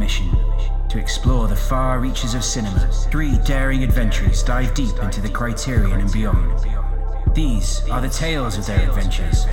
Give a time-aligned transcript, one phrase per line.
[0.00, 0.34] mission
[0.88, 2.90] to explore the far reaches of cinema.
[3.10, 6.58] Three daring adventurers dive deep into the criterion and beyond.
[7.34, 9.44] These are the tales of their adventures.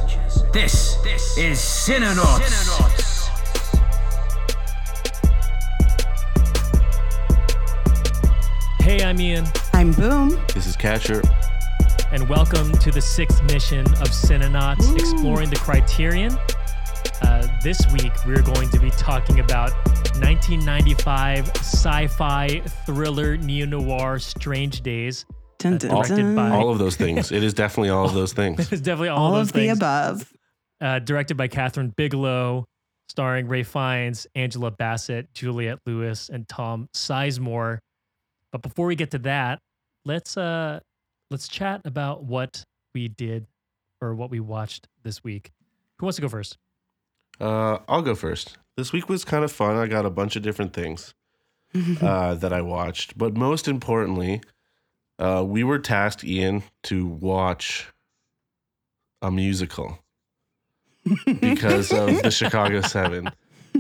[0.54, 0.96] This
[1.38, 3.28] is Cinenauts!
[8.80, 10.30] Hey, I'm Ian, I'm Boom.
[10.56, 11.22] This is Catcher.
[12.14, 16.32] and welcome to the sixth mission of Cinenauts Exploring the Criterion.
[17.22, 19.72] Uh, this week, we're going to be talking about
[20.22, 25.26] 1995 sci fi thriller neo noir Strange Days.
[25.60, 26.36] Dun, dun, directed dun.
[26.36, 27.32] by- All of those things.
[27.32, 28.60] It is definitely all of those things.
[28.72, 29.78] It's definitely all, all those of the things.
[29.78, 30.34] above.
[30.80, 32.66] Uh, directed by Kathryn Bigelow,
[33.10, 37.80] starring Ralph Fiennes, Angela Bassett, Juliette Lewis, and Tom Sizemore.
[38.52, 39.60] But before we get to that,
[40.06, 40.80] let's uh
[41.32, 43.48] let's chat about what we did
[44.02, 45.52] or what we watched this week.
[46.00, 46.58] Who wants to go first?
[47.40, 48.58] Uh, I'll go first.
[48.76, 49.76] This week was kind of fun.
[49.76, 51.14] I got a bunch of different things
[52.02, 54.42] uh, that I watched, but most importantly,
[55.20, 57.88] uh, we were tasked, Ian, to watch
[59.22, 60.00] a musical
[61.42, 63.30] because of the Chicago Seven,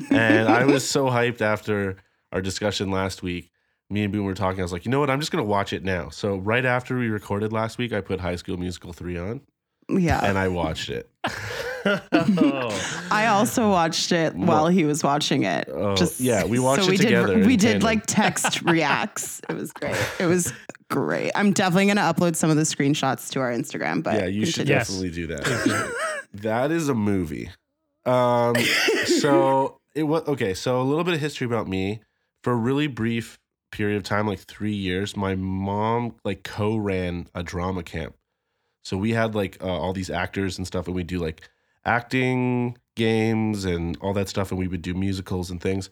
[0.09, 1.97] and I was so hyped after
[2.31, 3.51] our discussion last week.
[3.89, 4.59] Me and Boom were talking.
[4.59, 5.09] I was like, you know what?
[5.09, 6.09] I'm just gonna watch it now.
[6.09, 9.41] So right after we recorded last week, I put High School Musical three on,
[9.89, 10.19] Yeah.
[10.23, 11.09] and I watched it.
[13.11, 15.69] I also watched it while he was watching it.
[15.71, 19.41] Oh, yeah, we watched so it we together Did, in we did like text reacts.
[19.49, 19.95] It was great.
[20.19, 20.53] It was
[20.89, 21.31] great.
[21.35, 24.03] I'm definitely going to upload some of the screenshots to our Instagram.
[24.03, 24.73] But yeah, you should continue.
[24.75, 24.87] Yes.
[24.87, 25.93] definitely do that.
[26.33, 27.49] that is a movie.
[28.05, 28.55] Um,
[29.05, 30.53] so it was okay.
[30.53, 32.01] So a little bit of history about me.
[32.43, 33.39] For a really brief
[33.71, 38.15] period of time, like three years, my mom like co-ran a drama camp.
[38.83, 41.41] So we had like uh, all these actors and stuff, and we do like
[41.87, 45.89] acting games and all that stuff, and we would do musicals and things.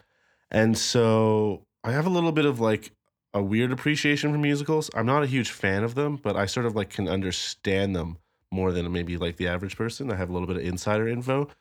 [0.52, 2.92] And so I have a little bit of like
[3.34, 4.92] a weird appreciation for musicals.
[4.94, 8.18] I'm not a huge fan of them, but I sort of like can understand them
[8.52, 10.12] more than maybe like the average person.
[10.12, 11.50] I have a little bit of insider info.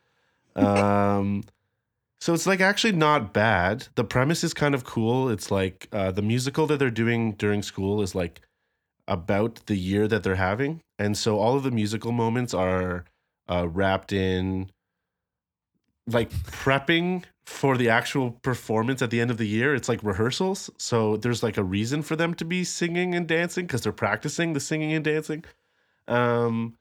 [0.57, 1.43] Um,
[2.21, 3.89] so it's like actually not bad.
[3.97, 5.29] The premise is kind of cool.
[5.29, 8.41] It's like uh, the musical that they're doing during school is like
[9.09, 13.05] about the year that they're having, and so all of the musical moments are
[13.49, 14.71] uh, wrapped in
[16.07, 19.75] like prepping for the actual performance at the end of the year.
[19.75, 20.71] It's like rehearsals.
[20.79, 24.53] So there's like a reason for them to be singing and dancing because they're practicing
[24.53, 25.45] the singing and dancing.
[26.09, 26.77] Um,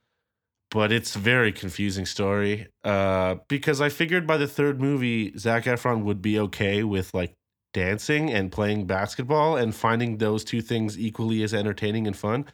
[0.71, 2.67] but it's a very confusing story.
[2.83, 7.33] Uh, because I figured by the third movie, Zac Efron would be okay with like
[7.73, 12.45] dancing and playing basketball and finding those two things equally as entertaining and fun.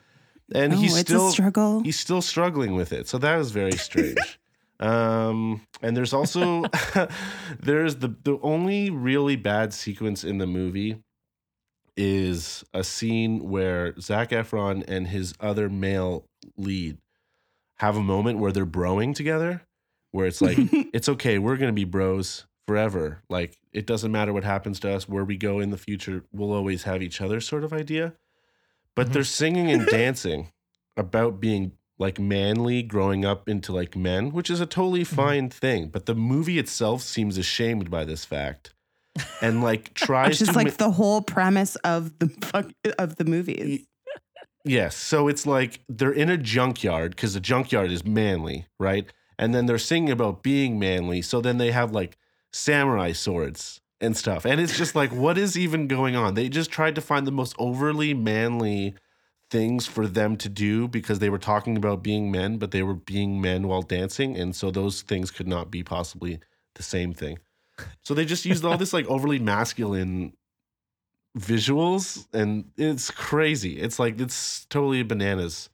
[0.53, 1.81] And Oh, he's still struggle.
[1.83, 3.07] he's still struggling with it.
[3.07, 4.39] So that was very strange.
[4.79, 6.63] um, and there's also
[7.59, 11.01] there's the the only really bad sequence in the movie
[11.97, 16.25] is a scene where Zac Efron and his other male
[16.57, 16.97] lead
[17.77, 19.61] have a moment where they're broing together,
[20.11, 20.57] where it's like
[20.93, 23.21] it's okay, we're gonna be bros forever.
[23.29, 26.53] Like it doesn't matter what happens to us, where we go in the future, we'll
[26.53, 28.13] always have each other, sort of idea.
[28.99, 29.13] But Mhm.
[29.13, 30.51] they're singing and dancing
[30.97, 35.87] about being like manly growing up into like men, which is a totally fine thing.
[35.87, 38.73] But the movie itself seems ashamed by this fact.
[39.41, 42.67] And like tries Which is to like ma- the whole premise of the fuck
[42.97, 43.85] of the movies.
[44.65, 44.95] Yes.
[44.97, 49.05] So it's like they're in a junkyard because the junkyard is manly, right?
[49.37, 51.21] And then they're singing about being manly.
[51.21, 52.17] So then they have like
[52.51, 54.45] samurai swords and stuff.
[54.45, 56.33] And it's just like, what is even going on?
[56.33, 58.95] They just tried to find the most overly manly
[59.49, 62.93] things for them to do because they were talking about being men, but they were
[62.93, 64.37] being men while dancing.
[64.37, 66.39] And so those things could not be possibly
[66.75, 67.39] the same thing.
[68.03, 70.33] So they just used all this like overly masculine
[71.37, 73.79] visuals and it's crazy.
[73.79, 75.69] It's like it's totally bananas.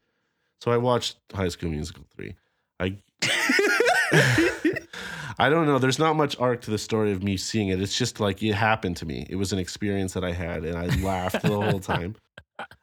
[0.62, 2.36] So I watched High School Musical 3.
[2.80, 2.98] I
[5.38, 5.80] I don't know.
[5.80, 7.81] There's not much arc to the story of me seeing it.
[7.81, 9.25] It's just like it happened to me.
[9.30, 12.16] It was an experience that I had and I laughed the whole time.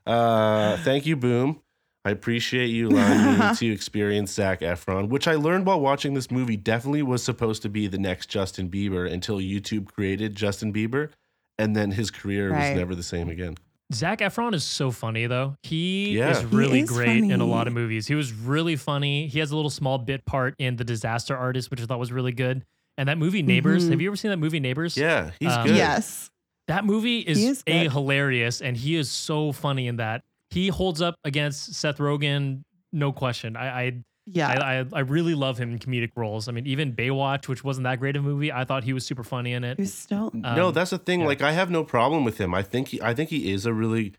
[0.06, 1.60] Uh thank you, Boom.
[2.04, 6.30] I appreciate you allowing me to experience Zac Efron, which I learned while watching this
[6.30, 11.10] movie definitely was supposed to be the next Justin Bieber until YouTube created Justin Bieber.
[11.58, 12.70] And then his career Right.
[12.70, 13.54] was never the same again.
[13.94, 15.56] Zac Efron is so funny though.
[15.62, 16.30] He Yeah.
[16.30, 18.06] is He really is great in a lot of movies.
[18.06, 19.28] He was really funny.
[19.28, 22.12] He has a little small bit part in The Disaster Artist, which I thought was
[22.12, 22.64] really good.
[22.98, 23.86] And that movie Neighbors.
[23.86, 23.90] Mhm.
[23.90, 24.96] Have you ever seen that movie Neighbors?
[24.96, 25.76] Yeah, he's Um, good.
[25.76, 26.30] Yes.
[26.68, 30.22] That movie is, is a hilarious, and he is so funny in that.
[30.50, 32.62] He holds up against Seth Rogen,
[32.92, 33.56] no question.
[33.56, 33.92] I, I
[34.26, 34.48] Yeah.
[34.48, 36.48] I, I I really love him in comedic roles.
[36.48, 39.04] I mean, even Baywatch, which wasn't that great of a movie, I thought he was
[39.04, 39.78] super funny in it.
[39.78, 41.20] Who's still no, Um, that's the thing.
[41.20, 41.26] yeah.
[41.26, 42.54] Like, I have no problem with him.
[42.54, 44.14] I think he, I think he is a really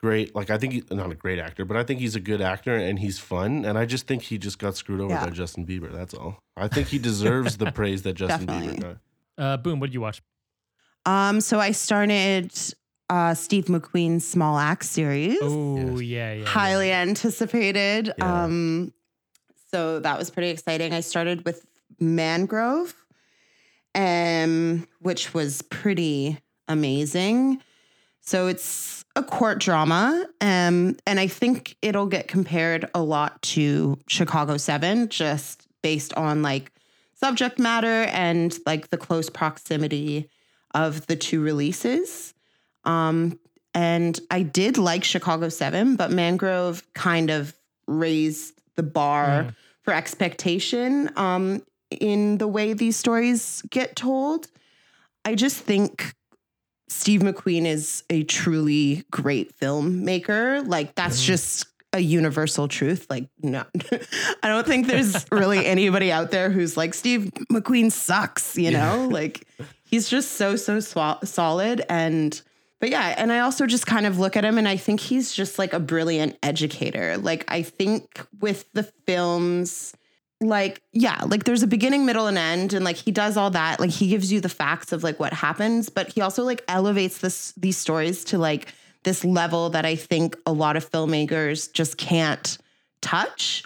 [0.00, 0.34] great.
[0.34, 2.74] Like, I think he's not a great actor, but I think he's a good actor
[2.74, 3.64] and he's fun.
[3.64, 5.24] And I just think he just got screwed over Yeah.
[5.26, 5.92] by Justin Bieber.
[5.92, 6.38] That's all.
[6.56, 8.78] I think he deserves the praise that Justin Definitely.
[8.78, 8.98] Bieber
[9.36, 9.44] got.
[9.44, 9.80] Uh, boom.
[9.80, 10.22] What did you watch?
[11.04, 12.52] Um, so I started
[13.10, 15.36] uh, Steve McQueen's Small Axe series.
[15.42, 16.02] Oh Yes.
[16.02, 16.44] yeah, yeah.
[16.46, 18.12] highly anticipated.
[18.18, 18.44] Yeah.
[18.44, 18.92] Um,
[19.72, 20.92] so that was pretty exciting.
[20.92, 21.64] I started with
[21.98, 22.94] Mangrove,
[23.94, 26.38] um, which was pretty
[26.68, 27.62] amazing.
[28.20, 33.98] So it's a court drama, um, and I think it'll get compared a lot to
[34.06, 36.70] Chicago Seven, just based on like
[37.14, 40.28] subject matter and like the close proximity
[40.74, 42.34] of the two releases.
[42.84, 43.38] Um,
[43.74, 47.54] and I did like Chicago 7, but Mangrove kind of
[47.86, 49.54] raised the bar Mhm.
[49.82, 54.48] For expectation um, in the way these stories get told.
[55.24, 56.14] I just think
[56.88, 60.66] Steve McQueen is a truly great filmmaker.
[60.66, 61.26] Like, that's Mhm.
[61.26, 63.06] just a universal truth.
[63.10, 63.64] Like, no,
[64.42, 69.08] I don't think there's really anybody out there who's like, Steve McQueen sucks, you know?
[69.10, 69.46] Like,
[69.84, 71.82] he's just so, so swa- solid.
[71.88, 72.40] And,
[72.82, 75.32] but yeah, and I also just kind of look at him and I think he's
[75.32, 77.16] just like a brilliant educator.
[77.16, 79.94] Like, I think with the films,
[80.40, 83.78] like, yeah, like there's a beginning, middle, and end, and like he does all that.
[83.78, 87.18] Like, he gives you the facts of like what happens, but he also like elevates
[87.18, 88.74] this these stories to like
[89.04, 92.58] this level that I think a lot of filmmakers just can't
[93.00, 93.62] touch.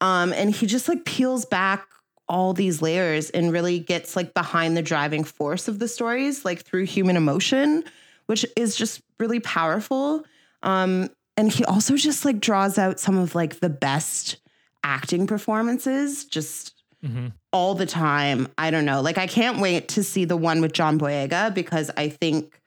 [0.00, 1.88] Um, and he just like peels back
[2.28, 6.62] all these layers and really gets like behind the driving force of the stories, like
[6.62, 7.82] through human emotion,
[8.30, 10.24] which is just really powerful.
[10.62, 14.36] Um, and he also just like draws out some of like the best
[14.84, 16.74] acting performances just
[17.04, 17.32] Mhm.
[17.52, 18.46] all the time.
[18.56, 19.00] I don't know.
[19.00, 22.60] Like I can't wait to see the one with John Boyega because I think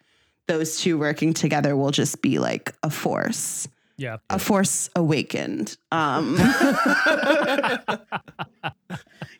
[0.47, 3.67] those two working together will just be like a force.
[3.95, 4.17] Yeah.
[4.31, 5.77] A force awakened.
[5.91, 6.35] Um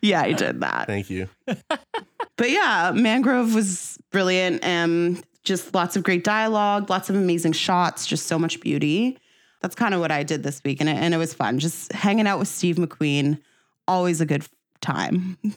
[0.00, 0.86] Yeah, I did that.
[0.86, 1.28] Thank you.
[1.46, 4.64] But yeah, Mangrove was brilliant.
[4.64, 9.18] Um, just lots of great dialogue, lots of amazing shots, just so much beauty.
[9.60, 11.58] That's kind of what I did this week, and it, and it was fun.
[11.58, 13.40] Just hanging out with Steve McQueen,
[13.88, 14.46] always a good
[14.80, 15.38] time.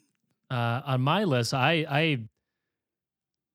[0.50, 2.20] Uh, on my list, I I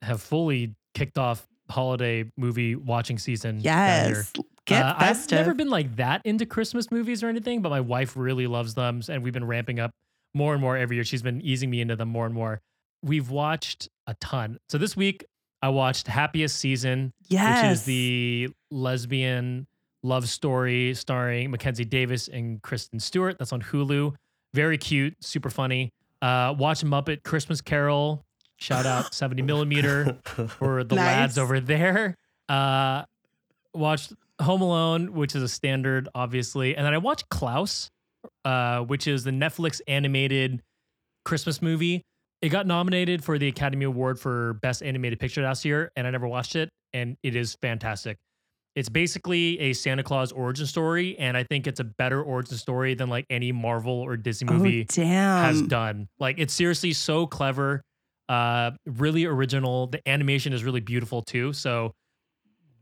[0.02, 3.61] have fully kicked off holiday movie watching season.
[3.61, 4.31] Yes,
[4.67, 8.14] get Uh, I've never been like that into Christmas movies or anything, but my wife
[8.14, 9.94] really loves them, and we've been ramping up
[10.35, 11.05] more and more every year.
[11.05, 12.61] She's been easing me into them more and more.
[13.02, 14.58] We've watched a ton.
[14.69, 15.25] So this week,
[15.62, 19.67] I watched Happiest Season, yes, which is the lesbian
[20.03, 23.38] love story starring Mackenzie Davis and Kristen Stewart.
[23.38, 24.14] That's on Hulu.
[24.55, 25.93] Very cute, super funny.
[26.20, 28.25] Uh, watch Muppet Christmas Carol.
[28.56, 30.19] Shout out 70 millimeter
[30.49, 32.17] for the lads over there.
[32.49, 33.05] Uh,
[33.75, 37.91] watched Home Alone, which is a standard, obviously, and then I watched Klaus,
[38.44, 40.62] uh, which is the Netflix animated
[41.25, 42.05] Christmas movie.
[42.43, 46.11] It got nominated for the Academy Award for Best Animated Picture last year, and I
[46.11, 48.19] never watched it, and it is fantastic.
[48.75, 52.95] It's basically a Santa Claus origin story, and I think it's a better origin story
[52.95, 56.09] than like any Marvel or Disney movie oh, has done.
[56.19, 57.83] Like it's seriously so clever,
[58.28, 59.87] uh, really original.
[59.87, 61.52] The animation is really beautiful too.
[61.52, 61.93] So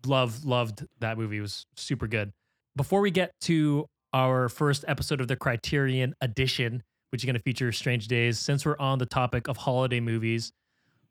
[0.07, 1.39] love loved that movie.
[1.39, 2.31] It was super good.
[2.77, 3.85] Before we get to
[4.15, 8.65] our first episode of the Criterion Edition, which is going to feature Strange Days, since
[8.65, 10.53] we're on the topic of holiday movies,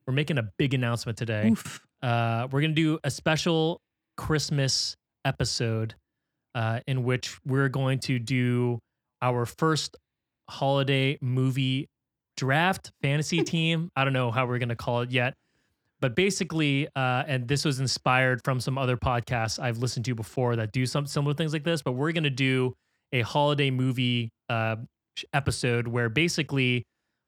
[0.06, 1.50] we're making a big announcement today.
[1.50, 1.82] Oof.
[2.02, 3.82] Uh, we're going to do a special
[4.18, 5.96] Christmas episode
[6.56, 8.80] uh, in which we're going to do
[9.22, 9.98] our first
[10.50, 11.90] holiday movie
[12.38, 13.92] draft fantasy team.
[13.96, 15.34] I don't know how we're going to call it yet.
[16.02, 20.56] But basically, uh, and this was inspired from some other podcasts I've listened to before
[20.56, 21.82] that do some similar things like this.
[21.82, 22.74] But we're going to do
[23.12, 24.78] a holiday movie uh,
[25.34, 26.86] episode where basically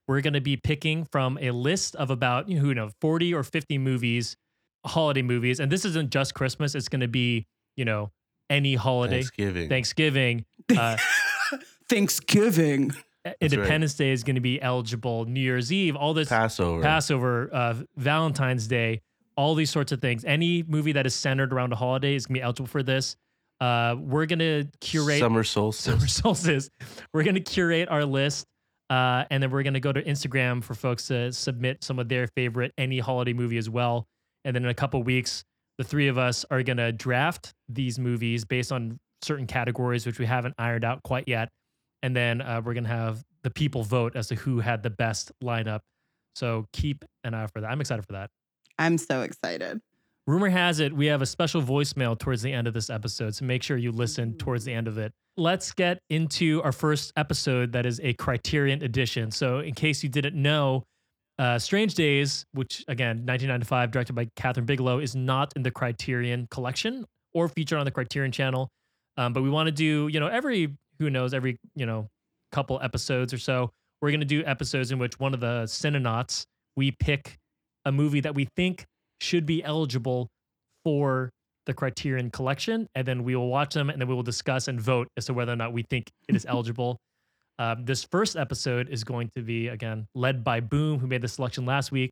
[0.08, 3.34] we're going to be picking from a list of about, you know, who know, 40
[3.34, 4.36] or 50 movies,
[4.86, 5.60] holiday movies.
[5.60, 8.12] And this isn't just Christmas, it's going to be, you know,
[8.50, 9.70] any holiday, Thanksgiving.
[9.70, 10.46] Thanksgiving.
[10.78, 10.96] Uh,
[11.90, 12.94] Thanksgiving.
[13.42, 15.26] Independence Day is going to be eligible.
[15.26, 16.82] New Year's Eve, all this Passover.
[16.82, 19.02] Passover, uh, Valentine's Day,
[19.36, 20.24] all these sorts of things.
[20.26, 23.16] Any movie that is centered around a holiday is going to be eligible for this.
[23.62, 25.86] Uh, we're going to curate Summer solstice.
[25.86, 26.70] summer solstice.
[27.14, 28.46] We're going to curate our list.
[28.90, 32.10] Uh, and then we're going to go to Instagram for folks to submit some of
[32.10, 34.06] their favorite any holiday movie as well.
[34.44, 35.44] And then in a couple weeks,
[35.78, 40.18] the three of us are going to draft these movies based on certain categories, which
[40.20, 41.50] we haven't ironed out quite yet.
[42.04, 45.32] and then uh, we're gonna have the people vote as to who had the best
[45.44, 45.82] lineup.
[46.36, 47.70] So keep an eye for that.
[47.70, 48.32] I'm excited for that.
[48.80, 49.80] I'm so excited.
[50.32, 53.44] Rumor has it we have a special voicemail towards the end of this episode, so
[53.44, 55.12] make sure you listen towards the end of it.
[55.36, 59.30] Let's get into our first episode that is a Criterion edition.
[59.32, 60.84] So, in case you didn't know,
[61.38, 66.48] uh, Strange Days, which again, 1995, directed by Kathryn Bigelow, is not in the Criterion
[66.50, 68.70] collection or featured on the Criterion channel.
[69.18, 72.08] Um, but we want to do, you know, every, who knows, every, you know,
[72.54, 73.70] couple episodes or so,
[74.02, 76.46] we're going to do episodes in which one of the Cinenauts,
[76.78, 77.38] we pick
[77.84, 78.86] a movie that we think
[79.22, 80.28] should be eligible
[80.84, 81.30] for
[81.68, 84.82] the Criterion collection, and then we will watch them, and then we will discuss and
[84.82, 86.98] vote as to whether or not we think it is eligible.
[87.60, 91.28] Um, this first episode is going to be again led by Boom, who made the
[91.28, 92.12] selection last week.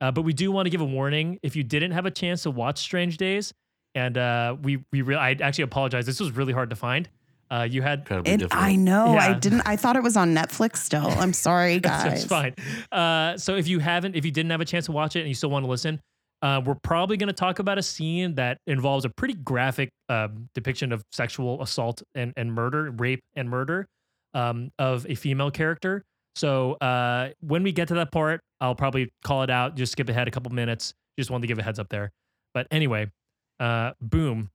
[0.00, 2.42] Uh, but we do want to give a warning if you didn't have a chance
[2.42, 3.52] to watch Strange Days,
[3.94, 6.06] and uh, we we re- I actually apologize.
[6.06, 7.08] This was really hard to find.
[7.52, 8.62] Uh, you had Incredibly It, difficult.
[8.62, 9.16] I know.
[9.16, 9.62] I didn't.
[9.66, 11.06] I thought it was on Netflix still.
[11.06, 12.04] I'm sorry, guys.
[12.04, 12.54] That's fine.
[12.92, 15.28] Uh, so if you haven't, if you didn't have a chance to watch it and
[15.28, 16.00] you still want to listen,
[16.42, 20.48] uh, we're probably going to talk about a scene that involves a pretty graphic um,
[20.54, 23.86] depiction of sexual assault and, and murder, rape and murder
[24.34, 26.02] um, of a female character.
[26.36, 29.76] So uh, when we get to that part, I'll probably call it out.
[29.76, 30.94] Just skip ahead a couple minutes.
[31.18, 32.10] Just wanted to give a heads up there.
[32.54, 33.10] But anyway,
[33.58, 34.50] uh, boom.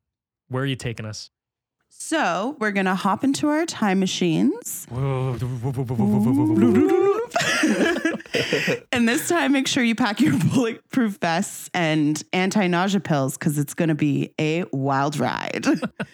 [0.48, 1.30] Where are you taking us?
[1.90, 4.86] So we're gonna hop into our time machines.
[8.92, 13.58] and this time, make sure you pack your bulletproof vests and anti nausea pills because
[13.58, 15.66] it's going to be a wild ride.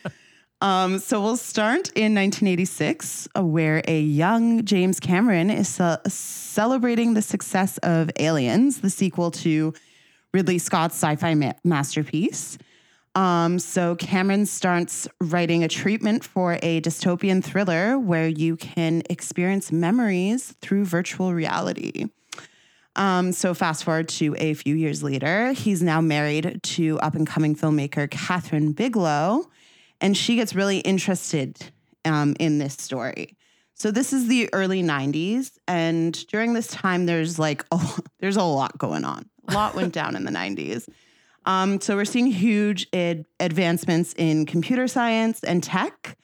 [0.61, 7.13] um, so we'll start in 1986, uh, where a young James Cameron is ce- celebrating
[7.13, 9.73] the success of Aliens, the sequel to
[10.33, 12.57] Ridley Scott's sci fi ma- masterpiece.
[13.13, 19.71] Um, so Cameron starts writing a treatment for a dystopian thriller where you can experience
[19.71, 22.05] memories through virtual reality.
[22.95, 27.27] Um, so fast forward to a few years later, he's now married to up and
[27.27, 29.49] coming filmmaker Kathryn Bigelow,
[29.99, 31.71] and she gets really interested
[32.03, 33.37] um, in this story.
[33.75, 38.43] So this is the early '90s, and during this time, there's like oh, there's a
[38.43, 39.29] lot going on.
[39.47, 40.87] A lot went down in the '90s.
[41.45, 46.17] Um, so we're seeing huge ad- advancements in computer science and tech.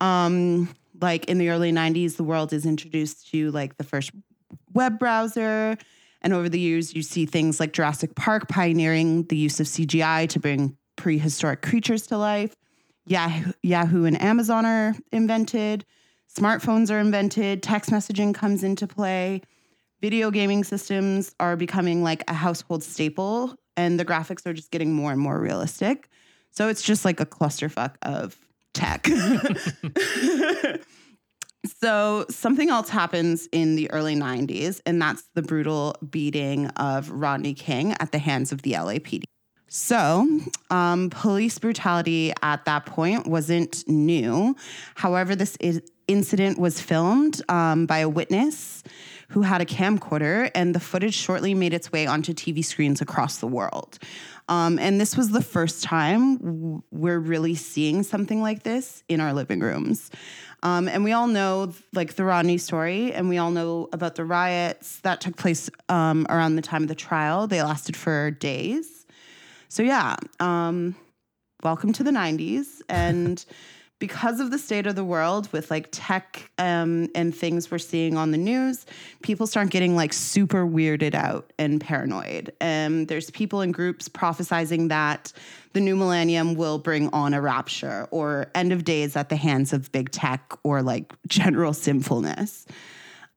[0.00, 4.10] Um, like in the early 90s, the world is introduced to like the first
[4.72, 5.76] web browser.
[6.22, 10.28] And over the years, you see things like Jurassic Park pioneering the use of CGI
[10.30, 12.56] to bring prehistoric creatures to life.
[13.06, 15.84] Yahoo, Yahoo and Amazon are invented.
[16.34, 17.62] Smartphones are invented.
[17.62, 19.42] Text messaging comes into play.
[20.00, 24.92] Video gaming systems are becoming like a household staple, and the graphics are just getting
[24.92, 26.08] more and more realistic.
[26.50, 28.36] So it's just like a clusterfuck of
[28.72, 29.06] tech.
[31.80, 37.54] so something else happens in the early 90s, and that's the brutal beating of Rodney
[37.54, 39.24] King at the hands of the LAPD.
[39.68, 40.40] So,
[40.70, 44.54] um, police brutality at that point wasn't new.
[44.94, 48.84] However, this is, incident was filmed um, by a witness
[49.28, 53.38] who had a camcorder, and the footage shortly made its way onto TV screens across
[53.38, 53.98] the world.
[54.48, 59.32] Um, and this was the first time we're really seeing something like this in our
[59.32, 60.10] living rooms.
[60.62, 64.24] Um, and we all know like the Rodney story, and we all know about the
[64.24, 67.46] riots that took place um, around the time of the trial.
[67.46, 69.06] They lasted for days.
[69.68, 70.94] So yeah, um,
[71.62, 73.44] welcome to the '90s, and
[73.98, 78.16] because of the state of the world with like tech um, and things we're seeing
[78.16, 78.84] on the news,
[79.22, 82.52] people start getting like super weirded out and paranoid.
[82.60, 85.32] And there's people in groups prophesizing that
[85.72, 89.72] the new millennium will bring on a rapture or end of days at the hands
[89.72, 92.66] of big tech or like general sinfulness.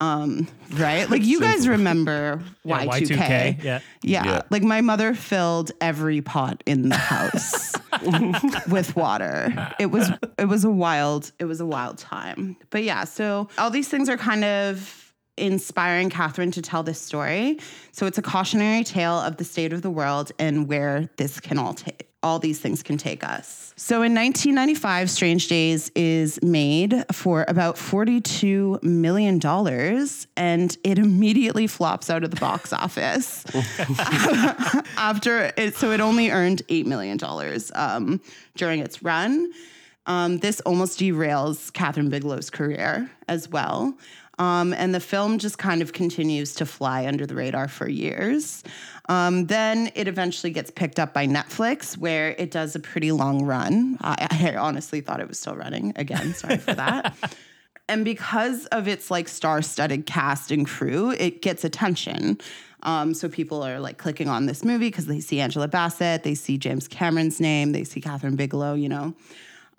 [0.01, 1.09] Um, right?
[1.09, 3.63] Like you guys remember Yeah, Y2K.
[3.63, 3.79] Yeah.
[4.01, 4.41] Yeah, Yeah.
[4.49, 7.73] like my mother filled every pot in the house
[8.69, 9.73] with water.
[9.79, 12.55] It was it was a wild it was a wild time.
[12.69, 17.59] But yeah, so all these things are kind of inspiring Kathryn to tell this story.
[17.91, 21.57] So it's a cautionary tale of the state of the world and where this can
[21.57, 23.73] all take all these things can take us.
[23.77, 29.39] So in 1995, Strange Days is made for about $42 million
[30.35, 33.45] and it immediately flops out of the box office
[34.97, 35.75] after it.
[35.75, 37.17] So it only earned $8 million
[37.75, 38.21] um,
[38.55, 39.51] during its run.
[40.05, 43.97] Um, this almost derails Kathryn Bigelow's career as well.
[44.39, 48.63] Um, and the film just kind of continues to fly under the radar for years.
[49.09, 53.43] Um, then it eventually gets picked up by Netflix, where it does a pretty long
[53.43, 53.97] run.
[54.01, 55.91] I, I honestly thought it was still running.
[55.97, 57.35] Again, sorry for that.
[57.89, 62.39] and because of its like star-studded cast and crew, it gets attention.
[62.83, 66.35] Um, so people are like clicking on this movie because they see Angela Bassett, they
[66.35, 69.13] see James Cameron's name, they see Kathryn Bigelow, you know.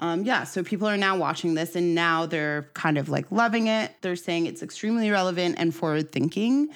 [0.00, 3.66] Um, yeah, so people are now watching this and now they're kind of like loving
[3.66, 3.94] it.
[4.00, 6.70] They're saying it's extremely relevant and forward thinking.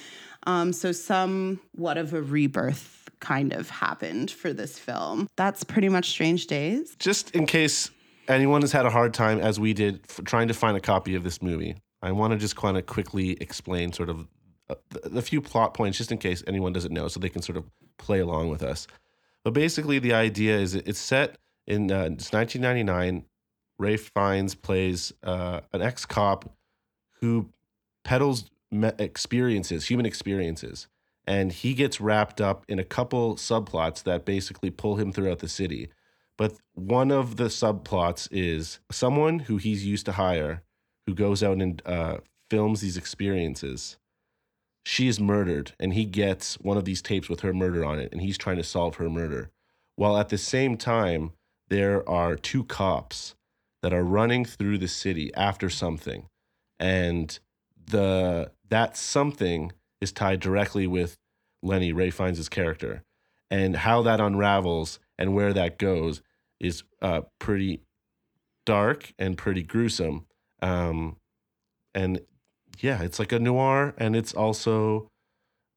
[0.46, 5.26] Um, so somewhat of a rebirth kind of happened for this film.
[5.36, 6.94] That's pretty much Strange Days.
[6.98, 7.90] Just in case
[8.28, 11.24] anyone has had a hard time, as we did, trying to find a copy of
[11.24, 14.28] this movie, I want to just kind of quickly explain sort of
[14.68, 17.40] a, the, the few plot points, just in case anyone doesn't know, so they can
[17.40, 17.64] sort of
[17.96, 18.86] play along with us.
[19.44, 23.24] But basically, the idea is it's set in uh, it's 1999.
[23.78, 26.54] Ralph Fiennes plays uh, an ex cop
[27.20, 27.50] who
[28.04, 28.50] peddles
[28.98, 30.88] experiences, human experiences,
[31.26, 35.48] and he gets wrapped up in a couple subplots that basically pull him throughout the
[35.48, 35.88] city.
[36.36, 40.62] But one of the subplots is someone who he's used to hire,
[41.06, 42.18] who goes out and uh,
[42.50, 43.96] films these experiences.
[44.84, 48.12] She is murdered, and he gets one of these tapes with her murder on it,
[48.12, 49.50] and he's trying to solve her murder.
[49.96, 51.32] While at the same time,
[51.68, 53.34] there are two cops
[53.82, 56.26] that are running through the city after something,
[56.78, 57.38] and
[57.86, 61.16] the that something is tied directly with
[61.62, 63.02] Lenny Ralph Fiennes' character,
[63.50, 66.22] and how that unravels and where that goes
[66.60, 67.80] is uh, pretty
[68.66, 70.26] dark and pretty gruesome.
[70.62, 71.16] Um,
[71.94, 72.20] and
[72.80, 75.10] yeah, it's like a noir, and it's also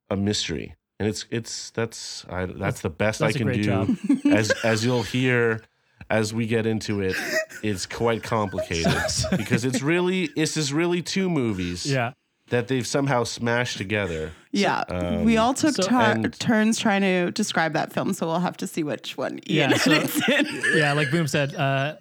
[0.09, 3.61] a mystery, and it's it's that's I, that's the best That's I can do.
[3.63, 3.97] job.
[4.25, 5.61] as as you'll hear
[6.09, 7.15] as we get into it,
[7.63, 8.93] it's quite complicated
[9.37, 12.13] because it's really this is really two movies Yeah.
[12.49, 14.31] that they've somehow smashed together.
[14.51, 18.25] Yeah, um, we all took so- tur- and- turns trying to describe that film, so
[18.27, 20.47] we'll have to see which one Ian Yeah, so- edits in.
[20.77, 21.95] yeah, like Boom said, uh,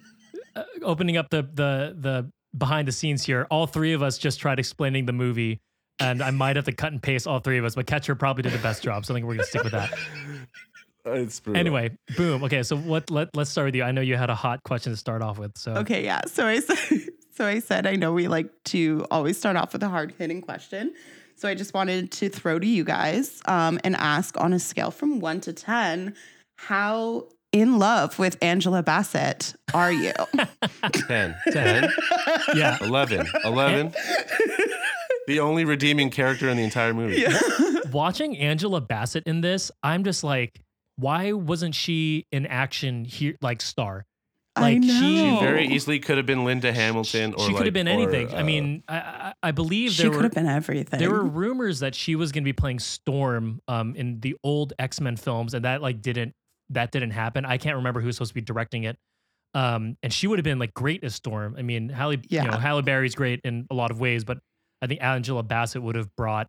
[0.55, 4.39] uh, opening up the the the behind the scenes here, all three of us just
[4.39, 5.59] tried explaining the movie,
[5.99, 8.41] and I might have to cut and paste all three of us, but Catcher probably
[8.43, 9.93] did the best job, so I think we're gonna stick with that.
[11.13, 11.59] It's brutal.
[11.59, 12.43] Anyway, Boom.
[12.43, 13.09] Okay, so what?
[13.09, 13.83] Let Let's start with you.
[13.83, 16.21] I know you had a hot question to start off with, so Okay, yeah.
[16.27, 17.01] So I said,
[17.35, 20.41] so I said, I know we like to always start off with a hard hitting
[20.41, 20.93] question.
[21.35, 24.91] So I just wanted to throw to you guys um, and ask on a scale
[24.91, 26.15] from one to ten,
[26.55, 30.13] how in love with Angela Bassett are you?
[31.07, 31.89] 10, 10,
[32.55, 32.77] yeah.
[32.81, 33.93] 11, 11.
[35.27, 37.23] the only redeeming character in the entire movie.
[37.91, 40.61] Watching Angela Bassett in this, I'm just like,
[40.97, 44.05] why wasn't she an action here like star?
[44.55, 44.99] I Like, know.
[44.99, 47.87] she She very easily could have been Linda Hamilton or she could like- have been
[47.87, 48.33] or, anything.
[48.33, 50.99] I uh, mean, I, I, I believe she there could were have been everything.
[50.99, 54.73] There were rumors that she was going to be playing Storm um, in the old
[54.79, 56.33] X Men films, and that like didn't
[56.71, 57.45] that didn't happen.
[57.45, 58.97] I can't remember who was supposed to be directing it.
[59.53, 61.55] Um, and she would have been like great as Storm.
[61.57, 62.59] I mean, Halle, you know, Yeah.
[62.59, 64.39] Halle Berry's great in a lot of ways, but
[64.81, 66.47] I think Angela Bassett would have brought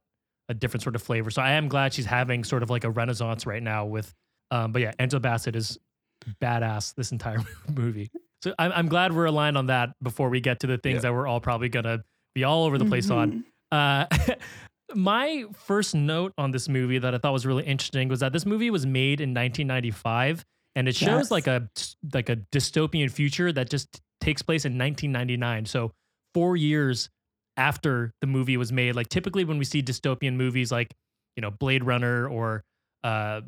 [0.49, 1.31] a different sort of flavor.
[1.31, 4.15] So I am glad she's having sort of like a renaissance right now with.
[4.51, 5.79] Um, but yeah, Angela Bassett is
[6.43, 7.39] badass this entire
[7.75, 8.11] movie.
[8.43, 11.01] So I'm, I'm glad we're aligned on that before we get to the things Yeah.
[11.03, 13.45] that we're all probably gonna be all over the place on.
[13.73, 14.07] Mhm.
[14.11, 14.35] Uh,
[14.95, 18.47] my first note on this movie that I thought was really interesting was that this
[18.47, 20.45] movie was made in 1995,
[20.77, 21.31] and it shows Yes.
[21.31, 21.69] like a
[22.13, 25.67] like a dystopian future that just takes place in 1999.
[25.67, 25.93] So
[26.35, 27.11] four years
[27.57, 28.95] after the movie was made.
[28.95, 30.95] Like typically when we see dystopian movies, like
[31.37, 32.65] you know Blade Runner or
[33.05, 33.43] uh,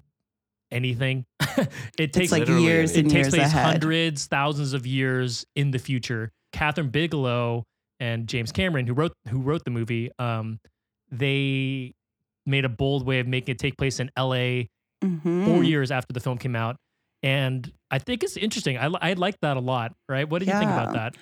[0.73, 1.25] anything,
[1.99, 2.99] it takes like years anything.
[3.05, 3.67] and it takes years place ahead.
[3.73, 6.31] hundreds, thousands of years in the future.
[6.53, 7.65] Kathryn Bigelow
[8.01, 10.59] and James Cameron, who wrote who wrote the movie, um,
[11.11, 11.93] they
[12.47, 14.69] made a bold way of making it take place in L.A.
[15.05, 15.45] Mhm.
[15.47, 16.77] four years after the film came out,
[17.23, 18.77] and I think it's interesting.
[18.79, 19.93] I I like that a lot.
[20.09, 20.29] Right?
[20.29, 21.17] What did you think about that?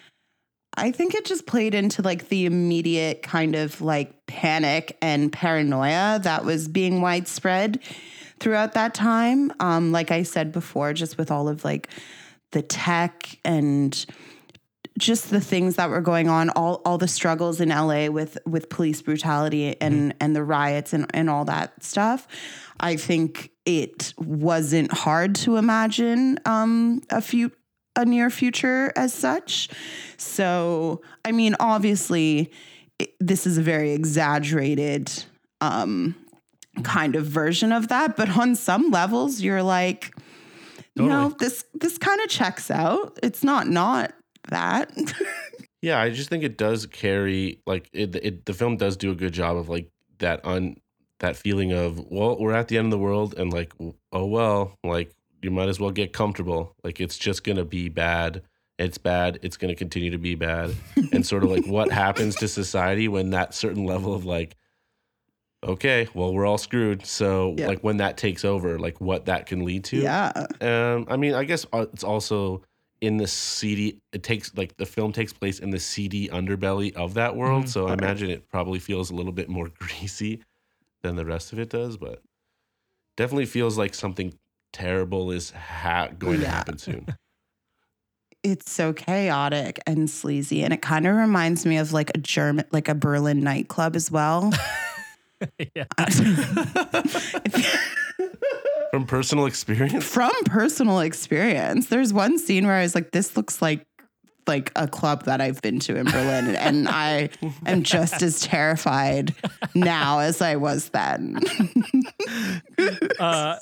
[0.77, 6.21] I think it just played into like the immediate kind of like panic and paranoia
[6.23, 7.81] that was being widespread
[8.41, 9.53] throughout that time.
[9.61, 11.89] Um, like I said before, just with all of like
[12.53, 14.07] the tech and
[14.99, 18.69] just the things that were going on, all all the struggles in LA with with
[18.69, 22.27] police brutality and and the riots and and all that stuff.
[22.81, 27.53] I think it wasn't hard to imagine um, a few
[27.97, 29.69] a near future as such.
[30.17, 32.53] So, I mean, obviously,
[32.99, 35.13] it, this is a very exaggerated
[35.61, 36.15] um,
[36.83, 40.15] kind of version of that, but on some levels, you're like,
[40.95, 43.19] you know, this this kind of checks out.
[43.23, 44.13] It's not not
[44.51, 44.91] that.
[45.81, 48.47] Yeah, I just think it does carry like it, it.
[48.47, 49.89] The film does do a good job of like
[50.19, 50.79] that on
[51.21, 53.73] that feeling of well, we're at the end of the world, and like
[54.13, 56.75] oh well, like you might as well get comfortable.
[56.83, 58.43] Like it's just gonna be bad,
[58.77, 59.39] It's bad.
[59.43, 60.75] It's going to continue to be bad.
[61.13, 64.57] and sort of like what happens to society when that certain level of like,
[65.65, 67.05] okay, well, we're all screwed.
[67.07, 67.69] So, Yeah.
[67.69, 69.97] like, when that takes over, like what that can lead to.
[69.99, 70.33] Yeah.
[70.61, 72.63] Um, I mean, I guess uh, it's also
[73.01, 73.99] in the seedy.
[74.13, 77.69] It takes like the film takes place in the seedy underbelly of that world, Mhm.
[77.69, 80.43] so I imagine it probably feels a little bit more greasy
[81.03, 81.97] than the rest of it does.
[81.97, 82.23] But
[83.17, 84.35] definitely feels like something
[84.73, 87.07] terrible is ha- going to happen soon.
[88.45, 90.63] It's so chaotic and sleazy.
[90.63, 94.13] And it kind of reminds me of like a German, like a Berlin nightclub as
[94.13, 94.53] well.
[95.75, 95.85] yeah.
[98.91, 103.61] From personal experience, From personal experience, there's one scene where I was like, this looks
[103.61, 103.85] like
[104.47, 106.57] like a club that I've been to in Berlin.
[106.57, 107.29] And I
[107.67, 109.35] am just as terrified
[109.75, 111.39] now as I was then.
[113.21, 113.57] Uh,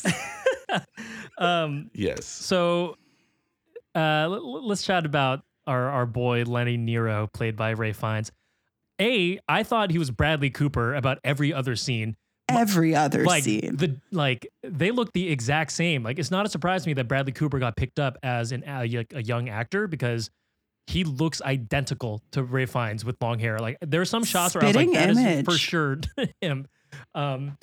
[1.39, 2.25] um, yes.
[2.25, 2.97] so
[3.97, 8.31] uh, l- let's chat about our, our boy Lenny Nero, played by Ralph Fiennes.
[9.01, 12.17] A, I thought he was Bradley Cooper about every other scene.
[12.49, 13.77] Every other like scene.
[13.77, 16.03] the like they look the exact same.
[16.05, 18.63] Like it's not a surprise to me that Bradley Cooper got picked up as an
[18.67, 20.31] a, a young actor because
[20.87, 23.59] he looks identical to Ralph Fiennes with long hair.
[23.59, 25.45] Like there are some shots where I was like, Spitting that is image.
[25.45, 25.99] for sure
[26.41, 26.69] him.
[27.17, 27.59] Um,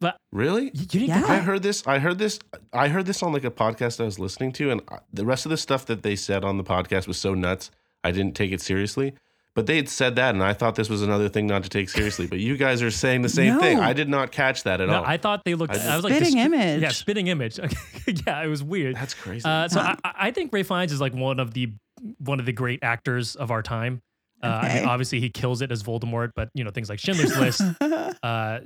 [0.00, 0.64] but Really?
[0.64, 1.24] you, you didn't Yeah.
[1.28, 1.86] I heard this.
[1.86, 2.40] I heard this.
[2.72, 5.46] I heard this on like a podcast I was listening to, and I- the rest
[5.46, 7.70] of the stuff that they said on the podcast was so nuts.
[8.02, 9.14] I didn't take it seriously.
[9.54, 11.88] But they had said that, and I thought this was another thing not to take
[11.88, 12.26] seriously.
[12.26, 13.78] But you guys are saying the same thing.
[13.78, 15.04] I did not catch that at No, all.
[15.06, 15.76] I thought they looked.
[15.76, 16.82] I I, was like Spitting this- image.
[16.82, 17.58] Yeah, spitting image.
[18.26, 18.96] yeah, it was weird.
[18.96, 19.44] That's crazy.
[19.48, 19.94] Uh, so Huh.
[20.04, 21.72] I, I think Ralph Fiennes is like one of the
[22.18, 24.02] one of the great actors of our time.
[24.42, 24.84] Uh, I mean, Okay.
[24.86, 27.62] obviously he kills it as Voldemort, but you know things like Schindler's List.
[28.22, 28.60] Uh,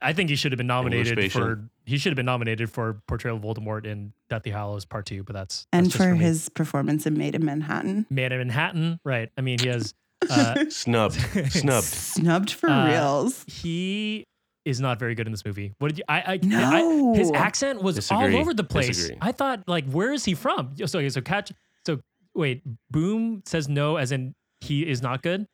[0.00, 1.44] I think he should have been nominated Patient.
[1.44, 1.68] for.
[1.84, 5.34] He should have been nominated for portrayal of Voldemort in Deathly Hallows Part Two, but
[5.34, 6.18] that's and that's just for me.
[6.24, 8.06] his performance in Maid in Manhattan.
[8.10, 9.30] Man in Manhattan, right?
[9.36, 9.92] I mean, he has.
[10.30, 11.14] Uh, Snubbed.
[11.52, 11.84] Snubbed.
[11.86, 13.44] Snubbed for Uh, reals.
[13.48, 14.24] he
[14.64, 15.74] is not very good in this movie.
[15.78, 16.04] What did you?
[16.08, 17.12] I, I, No.
[17.14, 18.88] I his accent was all over the place.
[18.88, 19.18] Disagree.
[19.20, 20.74] I thought like, where is he from?
[20.86, 21.52] So so catch.
[21.84, 21.98] So
[22.34, 25.46] wait, Boom says no, as in he is not good.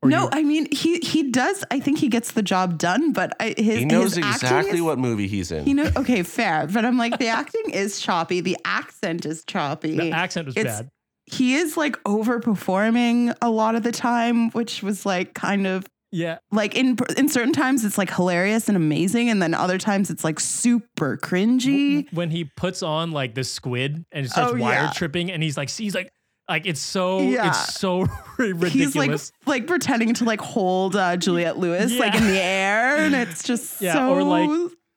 [0.00, 1.64] Or No, you- I mean he he does.
[1.70, 4.82] I think he gets the job done, but I, his He knows his exactly is-
[4.82, 5.64] what movie he's in.
[5.64, 5.90] he know.
[5.96, 8.40] Okay, fair, but I'm like the acting is choppy.
[8.40, 9.96] The accent is choppy.
[9.96, 10.90] the accent was it's- bad.
[11.26, 16.38] He is like overperforming a lot of the time, which was like kind of Yeah,
[16.50, 20.24] like in in certain times it's like hilarious and amazing, and then other times it's
[20.24, 22.12] like super cringy.
[22.12, 24.90] when he puts on like the squid and starts Oh, wire yeah.
[24.92, 26.10] tripping, and he's like, he's like,
[26.48, 27.48] like it's so, Yeah.
[27.48, 28.00] it's so
[28.38, 28.72] ridiculous.
[28.72, 33.14] He's like like pretending to like hold uh, Juliette Lewis like in the air, and
[33.14, 34.50] it's just Yeah, so or, like,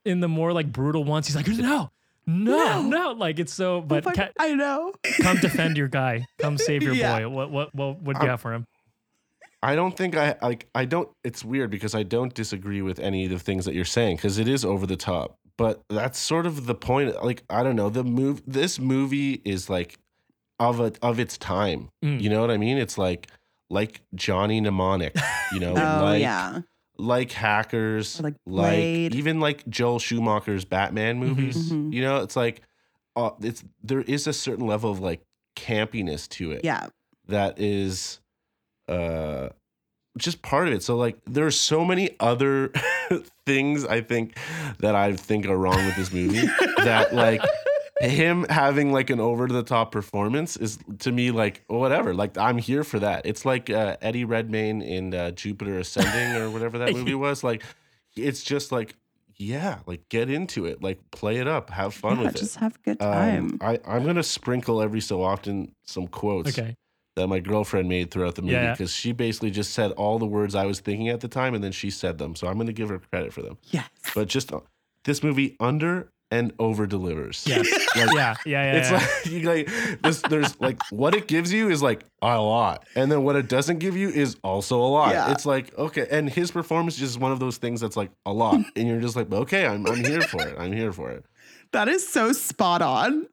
[0.06, 1.90] in the more like brutal ones, he's like, no,
[2.28, 2.82] no, No.
[2.82, 3.78] no, like it's so.
[3.78, 4.94] Oh But my- ca- I know.
[5.22, 6.26] come defend your guy.
[6.40, 7.20] Come save your Yeah.
[7.20, 7.30] boy.
[7.30, 8.66] What what what would you Um, have for him?
[9.64, 10.68] I don't think I like.
[10.76, 11.10] I don't.
[11.24, 14.38] It's weird because I don't disagree with any of the things that you're saying because
[14.38, 15.38] it is over the top.
[15.58, 17.24] But that's sort of the point.
[17.24, 17.90] Like I don't know.
[17.90, 18.44] The move.
[18.46, 19.98] This movie is like
[20.60, 21.90] of a of its time.
[22.04, 22.22] Mm.
[22.22, 22.78] You know what I mean?
[22.78, 23.28] It's like
[23.72, 25.16] like Johnny Mnemonic.
[25.54, 26.60] You know, Oh like yeah.
[26.98, 31.72] Like hackers, Or like like even like Joel Schumacher's Batman movies.
[31.72, 31.92] Mhm.
[31.94, 32.62] You know, it's like
[33.16, 35.22] uh, it's there is a certain level of like
[35.56, 36.88] campiness to it Yeah.
[37.28, 38.20] that is
[38.90, 39.50] uh
[40.18, 40.82] just part of it.
[40.84, 42.72] So like there are so many other
[43.46, 44.38] things I think
[44.80, 46.46] that I think are wrong with this movie
[46.78, 47.42] that like
[48.02, 52.14] him having like an over the top performance is to me like whatever.
[52.14, 53.26] Like I'm here for that.
[53.26, 57.44] It's like uh, Eddie Redmayne in uh, Jupiter Ascending or whatever that movie was.
[57.44, 57.64] Like
[58.18, 58.96] it's just like
[59.38, 60.82] yeah, like get into it.
[60.82, 62.46] Like play it up, have fun Yeah, with just it.
[62.46, 63.46] Just have a good time.
[63.46, 66.76] Um, I, I'm gonna sprinkle every so often some quotes Okay.
[67.16, 68.72] that my girlfriend made throughout the movie Yeah.
[68.72, 71.64] because she basically just said all the words I was thinking at the time and
[71.64, 72.36] then she said them.
[72.36, 73.58] So I'm going to give her credit for them.
[73.72, 73.88] yes.
[74.14, 74.62] But just uh,
[75.04, 77.44] this movie under and over delivers.
[77.48, 77.68] Yes.
[77.96, 78.36] Like, yeah.
[78.46, 78.64] Yeah.
[78.64, 78.74] Yeah.
[78.74, 78.98] It's yeah.
[78.98, 83.10] like you like this, there's like what it gives you is like a lot, and
[83.10, 85.12] then what it doesn't give you is also a lot.
[85.12, 85.32] Yeah.
[85.32, 88.34] It's like okay, and his performance is just one of those things that's like a
[88.34, 90.58] lot, and you're just like okay, I'm I'm here for it.
[90.60, 91.26] I'm here for it.
[91.72, 93.28] That is so spot on.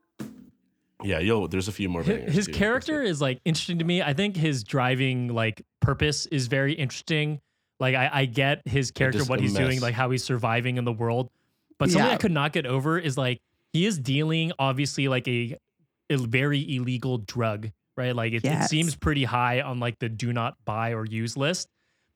[1.02, 2.05] Yeah, yo, there's a few more.
[2.05, 4.00] Hi- bangers, his character is like interesting to me.
[4.00, 7.40] I think his driving like purpose is very interesting.
[7.81, 10.85] Like I, I get his character, what a he's doing, like how he's surviving in
[10.85, 11.31] the world.
[11.78, 13.40] But something I could not get over is like
[13.72, 15.56] he is dealing obviously like a,
[16.11, 18.14] a very illegal drug, right?
[18.14, 21.68] Like it, it seems pretty high on like the do not buy or use list.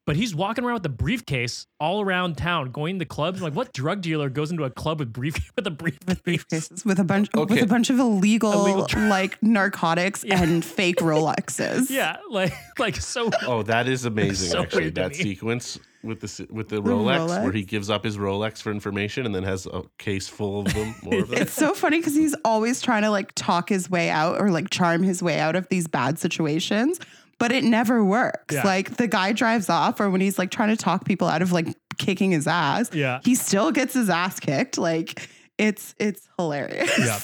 [0.07, 3.43] But he's walking around with a briefcase all around town, going to clubs.
[3.43, 6.17] like, what drug dealer goes into a club with brief with a briefcase?
[6.21, 10.43] briefcases with a bunch with a bunch of illegal, Illegal dr- like narcotics Yeah.
[10.43, 11.91] and fake Rolexes.
[11.97, 13.31] Yeah, like like so.
[13.47, 14.51] Oh, that is amazing.
[14.51, 15.15] so actually, that me.
[15.17, 19.35] sequence with the with the Rolex, where he gives up his Rolex for information and
[19.35, 20.95] then has a case full of them.
[21.03, 21.43] More of them.
[21.43, 24.71] It's so funny because he's always trying to like talk his way out or like
[24.71, 27.01] charm his way out of these bad situations,
[27.39, 28.55] but it never works.
[28.55, 28.63] Yeah.
[28.65, 31.53] Like the guy drives off, or when he's like trying to talk people out of
[31.53, 31.69] like
[31.99, 33.21] kicking his ass, Yeah.
[33.25, 34.79] he still gets his ass kicked.
[34.79, 36.99] Like it's it's hilarious.
[36.99, 37.19] Yeah.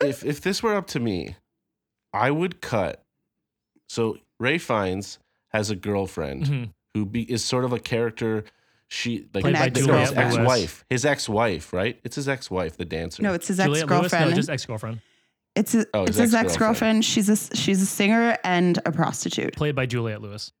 [0.08, 1.36] if if this were up to me,
[2.12, 3.02] I would cut.
[3.88, 5.18] So Ralph Fiennes
[5.52, 6.70] has a girlfriend Mhm.
[6.94, 8.44] who be, is sort of a character.
[8.88, 10.84] She like Played by his ex-wife.
[10.90, 11.98] His ex-wife, right?
[12.04, 13.22] It's his ex-wife, the dancer.
[13.22, 14.00] no, it's his ex Juliette Lewis?
[14.02, 14.30] girlfriend.
[14.30, 15.00] No, just ex girlfriend.
[15.54, 17.02] It's his, Oh, it's his his ex ex-girlfriend.
[17.02, 17.04] girlfriend.
[17.04, 19.54] She's a she's a singer and a prostitute.
[19.54, 20.52] Played by Juliette Lewis.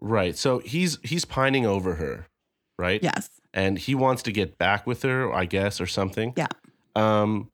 [0.00, 0.36] right.
[0.36, 2.26] So he's he's pining over her,
[2.78, 3.02] right?
[3.02, 3.30] Yes.
[3.54, 6.34] And he wants to get back with her, I guess, or something.
[6.36, 6.48] Yeah.
[6.94, 7.50] Um,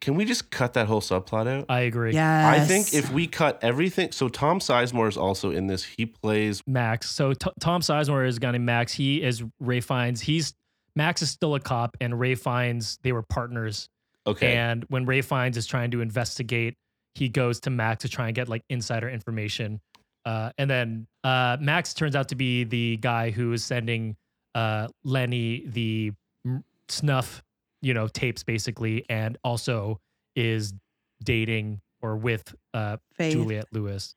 [0.00, 1.66] can we just cut that whole subplot out?
[1.68, 2.12] I agree.
[2.12, 2.60] Yes.
[2.60, 5.82] I think if we cut everything, so Tom Sizemore is also in this.
[5.84, 7.10] He plays Max.
[7.10, 8.92] So T- Tom Sizemore is a guy named Max.
[8.92, 10.20] He is Ralph Fiennes.
[10.20, 10.54] He's
[10.94, 13.88] Max is still a cop, and Ralph Fiennes they were partners.
[14.28, 14.56] Okay.
[14.56, 16.74] And when Ralph Fiennes is trying to investigate,
[17.14, 19.80] he goes to Max to try and get like insider information.
[20.24, 24.16] Uh, and then uh, Max turns out to be the guy who is sending
[24.54, 26.12] uh, Lenny the
[26.88, 27.42] snuff,
[27.82, 30.00] you know, tapes basically, and also
[30.36, 30.74] is
[31.24, 33.64] dating or with uh, Faith.
[33.72, 34.14] Lewis.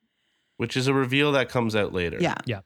[0.56, 2.18] which is a reveal that comes out later.
[2.20, 2.60] Yeah, yeah.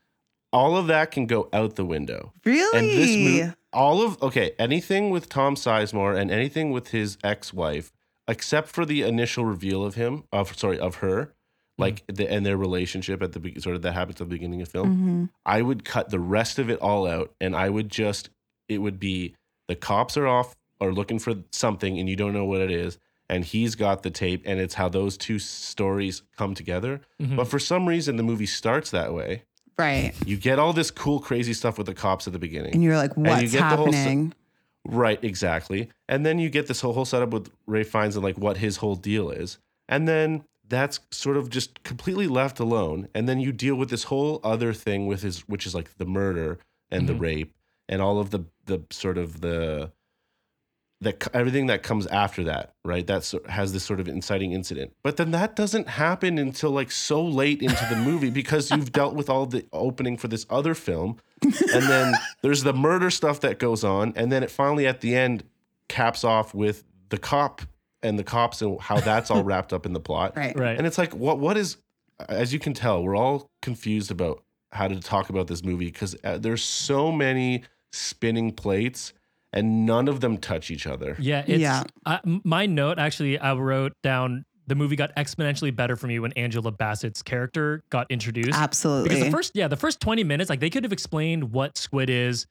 [0.53, 2.33] All of that can go out the window.
[2.45, 2.79] Really?
[2.79, 7.93] And this mo- all of okay, anything with Tom Sizemore and anything with his ex-wife,
[8.27, 11.33] except for the initial reveal of him, of sorry, of her,
[11.79, 14.69] like the, and their relationship at the sort of that happens at the beginning of
[14.69, 14.89] film.
[14.97, 15.31] Mhm.
[15.45, 18.31] I would cut the rest of it all out, and I would just
[18.69, 19.35] it would be
[19.69, 22.99] the cops are off or looking for something, and you don't know what it is,
[23.29, 27.01] and he's got the tape, and it's how those two stories come together.
[27.21, 27.37] Mhm.
[27.37, 29.43] But for some reason, the movie starts that way.
[29.79, 30.13] Right.
[30.25, 32.73] You get all this cool, crazy stuff with the cops at the beginning.
[32.75, 34.33] And you're like, you what's the whole se- happening?
[34.87, 35.89] Right, exactly.
[36.09, 38.79] And then you get this whole, whole setup with Ralph Fiennes and like what his
[38.79, 39.59] whole deal is.
[39.89, 43.09] And then that's sort of just completely left alone.
[43.15, 46.07] And then you deal with this whole other thing with his which is like the
[46.07, 46.59] murder
[46.91, 47.21] and the Mhm.
[47.21, 47.55] rape
[47.89, 49.93] and all of the the sort of the
[51.03, 53.07] that everything that comes after that, right?
[53.07, 54.95] That has this sort of inciting incident.
[55.03, 59.15] But then that doesn't happen until like so late into the movie because you've dealt
[59.15, 61.19] with all the opening for this other film.
[61.43, 64.15] And then there's the murder stuff that goes on.
[64.17, 65.45] And then it finally at the end
[65.89, 67.61] caps off with the cop
[68.03, 70.33] and the cops and how that's all wrapped up in the plot.
[70.37, 70.59] Right.
[70.59, 70.79] Right.
[70.79, 71.77] And it's like, what what is,
[72.29, 76.17] as you can tell, we're all confused about how to talk about this movie because
[76.25, 79.13] uh, there's so many spinning plates
[79.53, 81.17] and none of them touch each other.
[81.19, 81.85] Yeah, it's Yeah.
[82.05, 83.39] I, m- my note actually.
[83.39, 88.11] I wrote down the movie got exponentially better for me when Angela Bassett's character got
[88.11, 88.53] introduced.
[88.59, 89.09] Absolutely.
[89.11, 92.11] Because the first, yeah, the first twenty minutes, like they could have explained what Squid
[92.11, 92.47] is.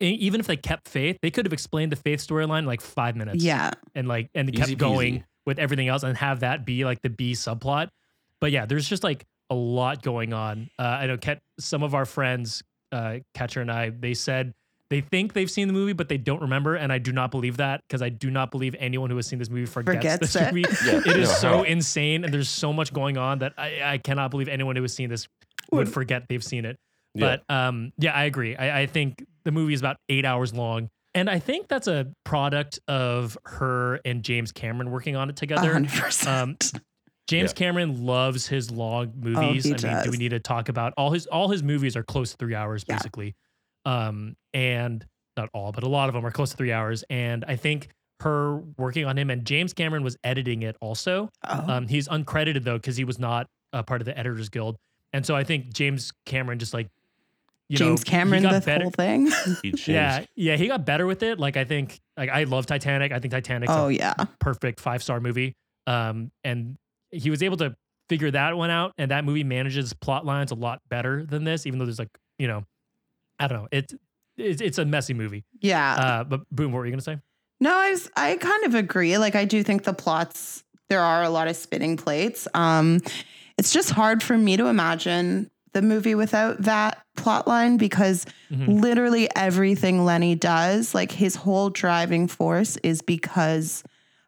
[0.00, 3.16] Even if they kept Faith, they could have explained the Faith storyline in like five
[3.16, 3.42] minutes.
[3.42, 3.70] yeah.
[3.94, 5.24] and like and Easy kept going peasy.
[5.46, 7.88] with everything else and have that be like the B subplot.
[8.40, 10.68] But yeah, there's just like a lot going on.
[10.78, 14.52] Uh, I know Ket, some of our friends, uh, Catcher and I, they said
[14.90, 17.56] they think they've seen the movie, but they don't remember, and I do not believe
[17.56, 20.36] that because I do not believe anyone who has seen this movie forgets, Forgets this
[20.36, 20.54] it.
[20.54, 20.64] movie.
[20.86, 24.30] Yeah, It is so insane, and there's so much going on that I, I cannot
[24.30, 25.26] believe anyone who has seen this
[25.72, 26.76] would forget they've seen it.
[27.14, 27.38] Yeah.
[27.48, 28.56] But um, yeah, I agree.
[28.56, 30.88] I, I think the movie is about eight hours long.
[31.16, 35.72] And I think that's a product of her and James Cameron working on it together.
[35.72, 36.72] hundred percent.
[37.28, 37.54] James Yeah.
[37.54, 39.64] Cameron loves his long movies.
[39.64, 42.02] he I mean, do we need to talk about all his all his movies are
[42.02, 42.96] close to three hours Yeah.
[42.96, 43.34] basically.
[43.84, 45.04] Um, and
[45.36, 47.04] not all, but a lot of them are close to three hours.
[47.10, 47.88] And I think
[48.20, 51.28] her working on him and James Cameron was editing it also.
[51.46, 51.64] Oh.
[51.68, 54.76] Um, he's uncredited though because he was not a part of the Editors Guild,
[55.12, 56.88] and so I think James Cameron just like
[57.68, 58.84] you James he Cameron, the better.
[58.84, 59.30] whole thing.
[59.86, 61.38] Yeah, yeah, he got better with it.
[61.38, 63.12] Like I think, like I love Titanic.
[63.12, 64.14] I think Titanic's oh a yeah.
[64.38, 65.54] perfect five star movie.
[65.86, 66.76] Um, and
[67.10, 67.74] he was able to
[68.08, 71.66] figure that one out, and that movie manages plot lines a lot better than this.
[71.66, 72.64] Even though there's like, you know,
[73.38, 73.94] I don't know, it's
[74.36, 75.44] it's, it's a messy movie.
[75.60, 75.94] Yeah.
[75.94, 77.18] Uh, but boom, what were you gonna say?
[77.60, 79.16] No, I was, I kind of agree.
[79.18, 82.46] Like I do think the plots there are a lot of spinning plates.
[82.54, 83.00] Um
[83.56, 88.80] it's just hard for me to imagine the movie without that plot line because Mhm.
[88.80, 93.82] literally everything Lenny does, like his whole driving force is because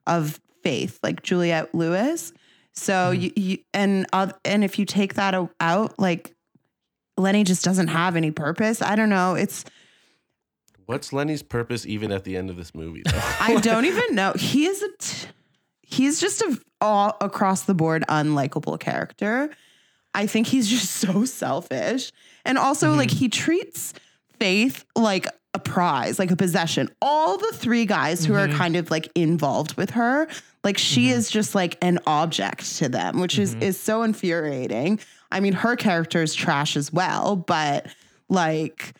[0.07, 2.33] of faith, like Juliette Lewis.
[2.73, 3.21] So Mhm.
[3.23, 6.36] you, you and uh, and if you take that out, like
[7.17, 8.83] Lenny just doesn't have any purpose.
[8.83, 9.35] I don't know.
[9.35, 9.65] It's
[10.87, 13.03] What's Lenny's purpose even at the end of this movie?
[13.05, 13.21] Though?
[13.41, 14.33] I don't even know.
[14.35, 15.29] He is a t-
[15.83, 19.51] he's just a all across the board unlikable character.
[20.15, 22.13] I think he's just so selfish.
[22.45, 23.19] And also like mm-hmm.
[23.19, 23.95] he treats
[24.39, 26.91] Faith like a prize, like a possession.
[27.01, 28.59] All the three guys who are mm-hmm.
[28.59, 30.29] kind of like involved with her,
[30.63, 31.19] like she mm-hmm.
[31.19, 35.01] is just like an object to them, which is is so infuriating.
[35.37, 37.87] I mean, her character is trash as well, but
[38.29, 38.95] like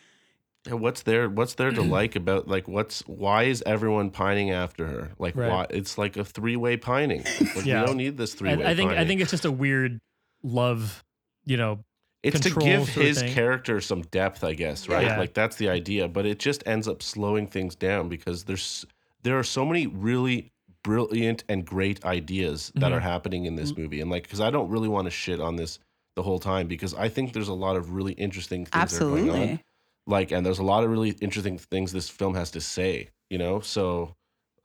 [0.65, 1.29] And what's there?
[1.29, 5.11] What's there to like about like what's why is everyone pining after her?
[5.17, 5.49] Like Right.
[5.49, 5.65] why?
[5.69, 7.23] It's like a three way pining.
[7.55, 7.81] Like, Yeah.
[7.81, 8.63] We don't need this three way.
[8.65, 9.99] I, I think I think it's just a weird
[10.43, 11.03] love,
[11.45, 11.79] you know.
[12.23, 13.33] it's to give his thing.
[13.33, 15.05] character some depth, I guess, right?
[15.07, 15.17] Yeah.
[15.19, 18.85] Like that's the idea, but it just ends up slowing things down because there's
[19.23, 20.51] there are so many really
[20.83, 22.93] brilliant and great ideas that Mm-hmm.
[22.93, 25.55] are happening in this movie, and like because I don't really want to shit on
[25.57, 25.79] this
[26.17, 29.09] the whole time because I think there's a lot of really interesting things that are
[29.09, 29.35] going on.
[29.35, 29.63] absolutely.
[30.07, 33.37] Like, and there's a lot of really interesting things this film has to say, you
[33.37, 33.59] know.
[33.59, 34.15] So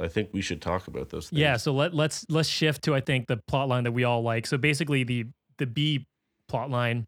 [0.00, 1.38] I think we should talk about those things.
[1.38, 4.22] Yeah, so let let's let's shift to I think the plot line that we all
[4.22, 4.46] like.
[4.46, 5.26] So basically the
[5.58, 6.06] the B
[6.48, 7.06] plot line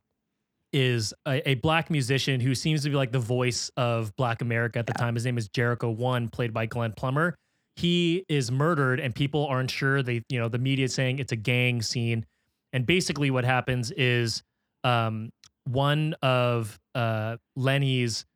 [0.75, 4.79] is a, a black musician who seems to be like the voice of Black America
[4.79, 5.15] at the time.
[5.15, 7.35] His name is Jericho One, played by Glenn Plummer.
[7.77, 10.03] He is murdered, and people aren't sure.
[10.03, 12.27] They, you know, the media is saying it's a gang scene,
[12.75, 14.43] and basically what happens is
[14.83, 15.31] um,
[15.65, 18.27] one of uh, Lenny's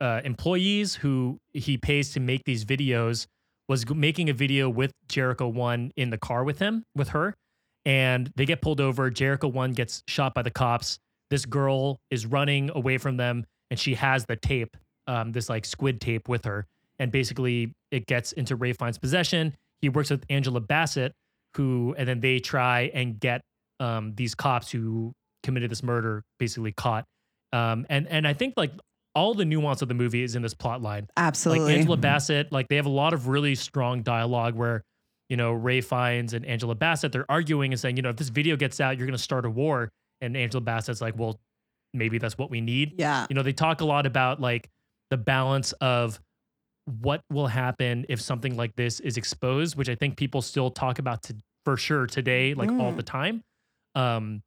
[0.00, 3.26] uh, employees who he pays to make these videos
[3.66, 7.34] was making a video with Jericho One in the car with him, with her,
[7.84, 9.10] and they get pulled over.
[9.10, 10.98] Jericho One gets shot by the cops.
[11.30, 15.64] This girl is running away from them, and she has the tape, um, this like
[15.64, 16.66] squid tape with her,
[16.98, 19.54] and basically it gets into Ralph Fiennes's possession.
[19.80, 21.14] He works with Angela Bassett,
[21.58, 23.42] who, and then they try and get
[23.80, 27.04] um, these cops who committed this murder basically caught.
[27.52, 28.72] Um, and and I think like
[29.14, 31.64] all the nuance of the movie is in this plot line Absolutely.
[31.64, 34.84] like Angela Bassett, like they have a lot of really strong dialogue where,
[35.28, 38.28] you know, Ralph Fiennes and Angela Bassett, they're arguing and saying, you know, if this
[38.28, 39.90] video gets out, you're going to start a war.
[40.20, 41.40] And Angela Bassett's like, well,
[41.92, 42.94] maybe that's what we need.
[42.96, 43.26] yeah.
[43.28, 44.68] You know, they talk a lot about like
[45.10, 46.20] the balance of
[47.00, 50.98] what will happen if something like this is exposed, which I think people still talk
[50.98, 51.36] about to,
[51.68, 52.96] for sure today, like all Mm.
[52.96, 53.44] the time.
[53.94, 54.42] Um,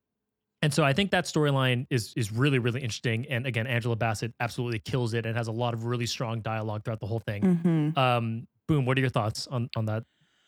[0.64, 3.28] and so I think that storyline is is really really interesting.
[3.30, 6.84] And again, Angela Bassett absolutely kills it and has a lot of really strong dialogue
[6.84, 7.42] throughout the whole thing.
[7.44, 7.98] Mhm.
[7.98, 8.86] Um, boom.
[8.86, 10.04] What are your thoughts on on that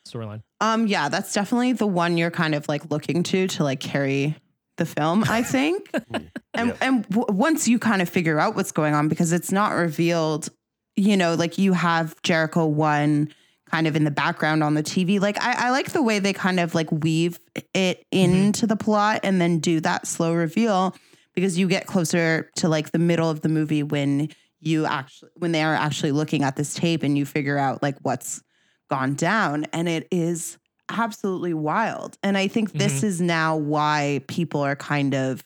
[0.08, 0.42] storyline?
[0.62, 4.36] Um, yeah, that's definitely the one you're kind of like looking to to like carry
[4.78, 5.90] the film, I think.
[6.12, 6.74] and Yeah.
[6.82, 10.50] and w- once you kind of figure out what's going on, because it's not revealed,
[10.96, 13.30] you know, like you have Jericho one
[13.74, 15.20] kind of in the background on the TV.
[15.20, 17.40] Like I, I like the way they kind of like weave
[17.74, 20.96] it into the plot and then do that slow reveal
[21.34, 25.54] because you get closer to like the middle of the movie when you actually when
[25.54, 28.44] they are actually looking at this tape and you figure out like what's
[28.92, 29.66] gone down.
[29.74, 30.60] And it is
[30.90, 32.16] absolutely wild.
[32.22, 35.44] And i think this is now why people are kind of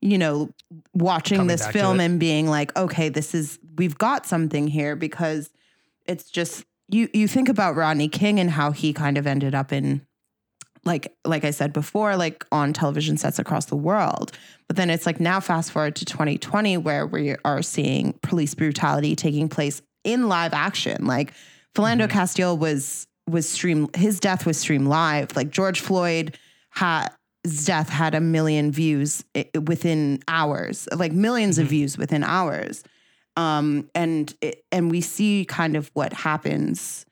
[0.00, 0.48] you know
[0.94, 5.50] watching Coming this film and being like okay this is we've got something here because
[6.06, 9.72] it's just you you think about rodney king and how he kind of ended up
[9.72, 10.06] in
[10.84, 14.32] like like I said before, like on television sets across the world.
[14.66, 19.14] But then it's like now fast forward to 2020 where we are seeing police brutality
[19.14, 21.06] taking place in live action.
[21.06, 21.32] Like
[21.74, 22.12] Philando mm-hmm.
[22.12, 25.36] Castile was was stream his death was streamed live.
[25.36, 26.36] Like George Floyd
[26.70, 27.08] had
[27.44, 31.68] his death had a million views eh, within hours, like 1000000s of mm-hmm.
[31.68, 32.82] views within hours.
[33.38, 37.06] Um, and it, and we see kind of what happens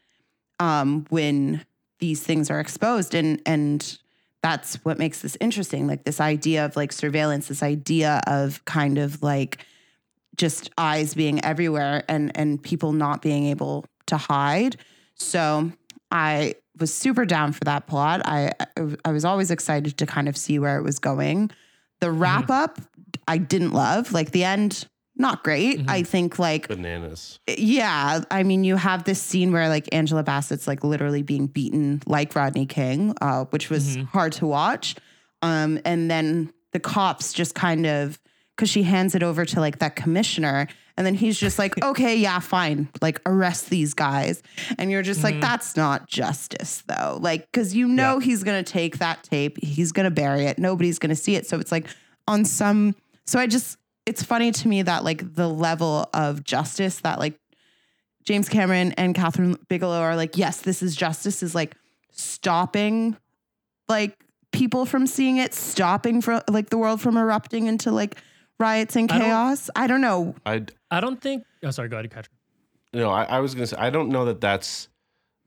[0.58, 1.64] um, when
[2.00, 3.14] these things are exposed.
[3.14, 3.98] And and
[4.42, 8.96] that's what makes this interesting like this idea of like surveillance this idea of kind
[8.96, 9.64] of like
[10.36, 14.76] just eyes being everywhere and and people not being able to hide.
[15.14, 15.70] So
[16.10, 18.20] i was super down for that plot.
[18.24, 18.50] I
[19.04, 21.52] i was always excited to kind of see where it was going.
[22.00, 22.80] The wrap up
[23.28, 24.12] i didn't love.
[24.12, 25.82] Like the end not great.
[25.88, 27.38] I think like Bananas.
[27.48, 32.02] yeah, I mean, you have this scene where like Angela Bassett's like literally being beaten
[32.06, 34.96] like Rodney King, uh, which was hard to watch.
[35.42, 38.18] Um, and then the cops just kind of
[38.56, 42.16] because she hands it over to like that commissioner, and then he's just like, okay,
[42.16, 44.42] yeah, fine, like arrest these guys,
[44.78, 48.98] and you're just like, that's not justice though, like because you know he's gonna take
[48.98, 51.86] that tape, he's gonna bury it, nobody's gonna see it, so it's like
[52.26, 52.94] on some.
[53.26, 53.76] So I just,
[54.06, 57.38] it's funny to me that like the level of justice that like
[58.24, 61.76] James Cameron and Kathryn Bigelow are like, yes, this is justice, is like
[62.10, 63.16] stopping
[63.88, 64.16] like
[64.52, 68.16] people from seeing it, stopping from like the world from erupting into like
[68.58, 69.70] riots and I don't- chaos.
[69.76, 70.34] I don't know.
[70.44, 71.44] I I don't think.
[71.62, 71.88] Oh, sorry.
[71.88, 72.32] Go ahead, Patrick.
[72.92, 74.88] no, I, I was gonna say I don't know that that's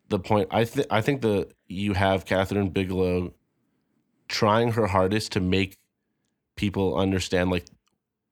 [0.10, 0.48] the point.
[0.52, 3.34] I think I think the you have Kathryn Bigelow
[4.28, 5.78] trying her hardest to make
[6.56, 7.66] people understand like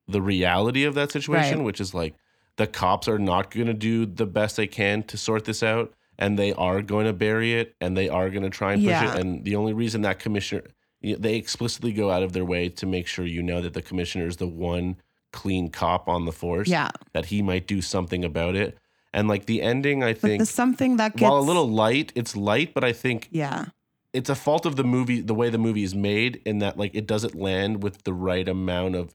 [0.07, 1.65] the reality of that situation, Right.
[1.65, 2.15] which is like
[2.57, 5.93] the cops are not going to do the best they can to sort this out,
[6.17, 8.89] and they are going to bury it, and they are going to try and push
[8.91, 9.13] Yeah.
[9.15, 9.19] it.
[9.19, 10.63] And the only reason that commissioner,
[11.01, 14.25] they explicitly go out of their way to make sure you know that the commissioner
[14.27, 14.95] is the one
[15.33, 16.89] clean cop on the force Yeah.
[17.13, 18.77] that he might do something about it.
[19.13, 22.35] And like the ending, I But think, something that gets while a little light, it's
[22.35, 23.65] light, but I think Yeah.
[24.13, 26.95] it's a fault of the movie, the way the movie is made, in that like
[26.95, 29.13] it doesn't land with the right amount of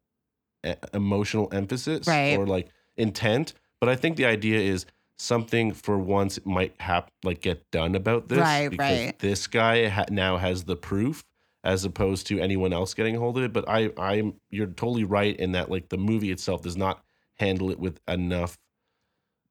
[0.94, 2.38] emotional emphasis Right.
[2.38, 3.54] or like intent.
[3.80, 4.86] But I think the idea is
[5.18, 9.18] something for once might have like get done about this, Right, because right.
[9.18, 11.24] this guy ha- now has the proof
[11.64, 13.52] as opposed to anyone else getting a hold of it.
[13.52, 17.04] But I, I'm, you're totally right in that like the movie itself does not
[17.38, 18.58] handle it with enough,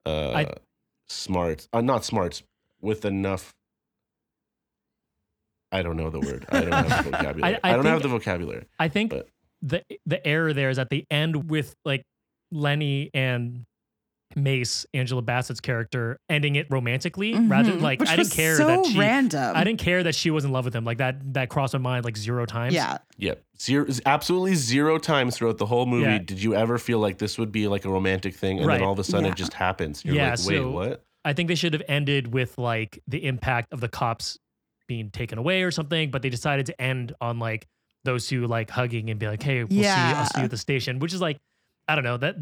[0.06, 0.54] uh, I-
[1.10, 2.44] smarts, uh, not smarts,
[2.82, 3.54] with enough.
[5.72, 6.46] I don't know the word.
[6.50, 7.60] I don't have the vocabulary.
[7.64, 8.66] I, I don't have the vocabulary.
[8.80, 9.28] I think But-
[9.62, 12.04] the the error there is at the end with like
[12.52, 13.64] Lenny and
[14.36, 17.82] Mace, Angela Bassett's character, ending it romantically rather Mhm.
[17.82, 19.56] like Which I didn't care so that she random.
[19.56, 20.86] I didn't care that she was in love with him.
[20.86, 22.74] Like that that crossed my mind like zero times.
[22.74, 23.00] Yeah.
[23.18, 23.44] Yep.
[23.62, 26.18] Zero, absolutely zero times throughout the whole movie Yeah.
[26.20, 28.78] did you ever feel like this would be like a romantic thing, and Right.
[28.78, 29.32] then all of a sudden Yeah.
[29.34, 30.04] it just happens.
[30.06, 31.06] You're Yeah, like, wait, so- what?
[31.26, 34.40] I think they should have ended with like the impact of the cops
[34.88, 37.68] being taken away or something, but they decided to end on like
[38.04, 39.88] those two like hugging and be like, "Hey, we'll see.
[39.88, 41.38] I'll see you at the station," which is like,
[41.88, 42.36] I don't know that.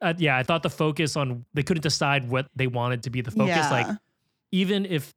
[0.00, 3.22] Uh, yeah, I thought the focus on they couldn't decide what they wanted to be
[3.22, 3.48] the focus.
[3.56, 3.70] yeah.
[3.70, 3.86] Like,
[4.52, 5.14] even if,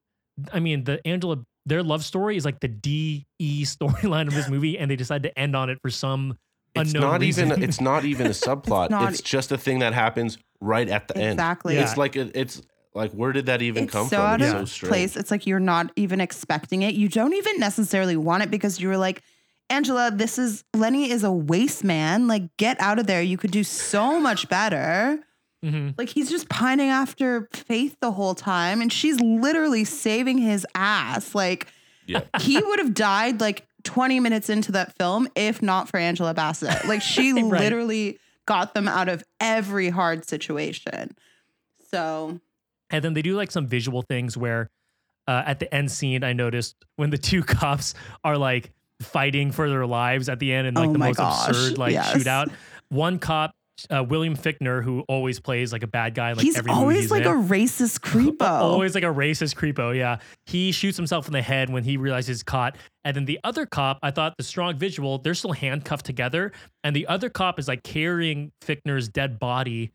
[0.54, 4.50] I mean, the Angela their love story is like the D E storyline of this
[4.54, 6.38] movie, and they decided to end on it for some
[6.76, 7.48] It's unknown not reason.
[7.50, 7.64] even.
[7.64, 8.86] It's not even a subplot.
[8.86, 11.34] it's, not- just a thing that happens right at the end.
[11.34, 11.76] exactly.
[11.76, 11.82] Yeah.
[11.84, 12.62] It's like a, it's
[12.96, 14.26] like where did that even it's come so from?
[14.26, 14.90] out It's of so strange.
[14.90, 15.18] place.
[15.18, 16.96] It's like you're not even expecting it.
[16.96, 19.22] You don't even necessarily want it because you were like,
[19.70, 22.28] Angela, this is Lenny is a waste man.
[22.28, 23.22] Like, get out of there.
[23.22, 25.20] You could do so much better.
[25.64, 25.94] Mhm.
[25.98, 31.36] Like he's just pining after Faith the whole time, and she's literally saving his ass.
[31.36, 31.68] Like
[32.06, 32.22] Yeah.
[32.40, 36.86] he would have died like 20 minutes into that film if not for Angela Bassett.
[36.88, 37.60] Like she Right.
[37.62, 41.16] literally got them out of every hard situation.
[41.92, 42.40] So
[42.90, 44.70] And then they do like some visual things where
[45.28, 47.94] uh, at the end scene, I noticed when the two cops
[48.24, 48.72] are like
[49.02, 51.94] fighting for their lives at the end and like Oh the most gosh, absurd like
[51.94, 52.14] yes.
[52.14, 52.52] shootout.
[52.90, 53.52] One cop,
[53.90, 57.00] uh, William Fichtner, who always plays like a bad guy, like he's every movie always
[57.04, 57.28] he's like in.
[57.28, 58.42] a racist creepo.
[58.62, 60.18] Always like a racist creepo, yeah.
[60.48, 62.76] He shoots himself in the head when he realizes he's caught.
[63.06, 66.52] And then the other cop, I thought the strong visual, they're still handcuffed together.
[66.84, 69.92] And the other cop is like carrying Fichtner's dead body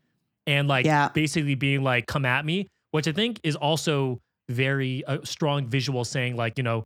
[0.47, 1.09] and like Yeah.
[1.09, 6.03] basically being like, come at me, which I think is also very uh, strong visual
[6.05, 6.85] saying like, you know,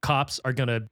[0.00, 0.88] cops are going to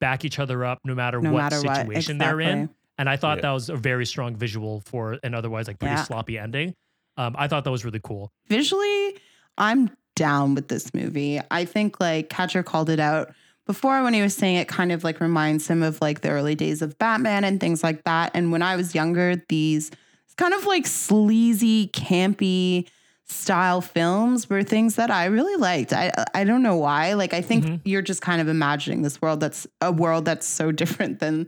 [0.00, 1.76] back each other up no matter no what matter what.
[1.76, 2.70] situation they're in.
[2.98, 3.42] And I thought Yeah.
[3.42, 6.04] that was a very strong visual for an otherwise like pretty Yeah.
[6.04, 6.74] sloppy ending.
[7.16, 8.32] Um, I thought that was really cool.
[8.48, 9.16] Visually,
[9.58, 11.40] I'm down with this movie.
[11.50, 13.32] I think like Catcher called it out
[13.66, 16.54] before when he was saying it kind of like reminds him of like the early
[16.54, 18.30] days of Batman and things like that.
[18.34, 19.90] And when I was younger, these
[20.36, 22.88] kind of like sleazy, campy
[23.26, 25.92] style films were things that I really liked.
[25.92, 27.14] I I don't know why.
[27.14, 27.80] Like I think Mhm.
[27.84, 31.46] you're just kind of imagining this world that's a world that's so different than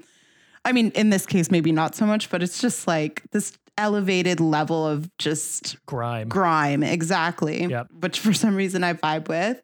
[0.64, 4.40] I mean, in this case, maybe not so much, but it's just like this elevated
[4.40, 6.28] level of just Grime.
[6.28, 7.88] grime exactly Yep.
[8.00, 9.60] which for some reason i vibe with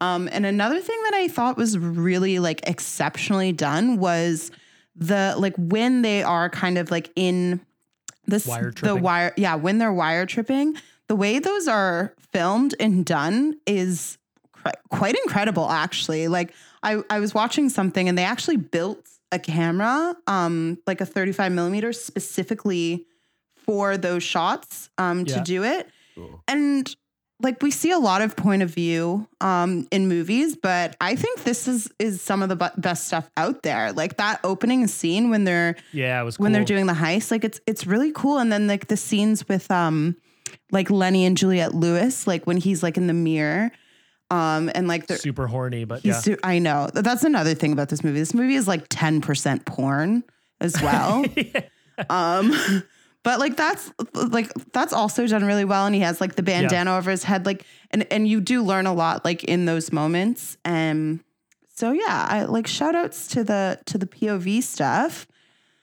[0.00, 4.52] um, and another thing that i thought was really like exceptionally done was
[4.94, 7.60] the like when they are kind of like in
[8.28, 10.76] this Wire the wire yeah when they're wire tripping
[11.08, 14.18] the way those are filmed and done is
[14.52, 16.28] cr- quite incredible actually.
[16.28, 16.52] Like
[16.82, 21.52] I, I was watching something and they actually built a camera um like a 35
[21.52, 23.04] millimeter specifically
[23.64, 25.88] for those shots um to do it.
[26.14, 26.42] Cool.
[26.48, 26.94] and
[27.40, 31.44] like we see a lot of point of view um in movies but i think
[31.44, 33.92] this is is some of the bu- best stuff out there.
[33.92, 37.44] Like that opening scene when they're Yeah, it was when they're doing the heist like
[37.44, 38.38] it's it's really cool.
[38.38, 40.16] And then like the scenes with um
[40.70, 43.70] like lenny and juliette lewis like when he's like in the mirror
[44.30, 46.20] um and like they're super horny, but yeah.
[46.20, 46.90] su- I know.
[46.92, 48.18] That's another thing about this movie.
[48.18, 50.22] This movie is like 10% porn
[50.60, 51.24] as well.
[52.10, 52.52] um
[53.24, 56.96] but like that's like that's also done really well and he has like the bandana
[56.96, 60.58] over his head like and and you do learn a lot like in those moments.
[60.64, 61.20] And
[61.74, 65.26] so yeah, I like shout outs to the to the POV stuff.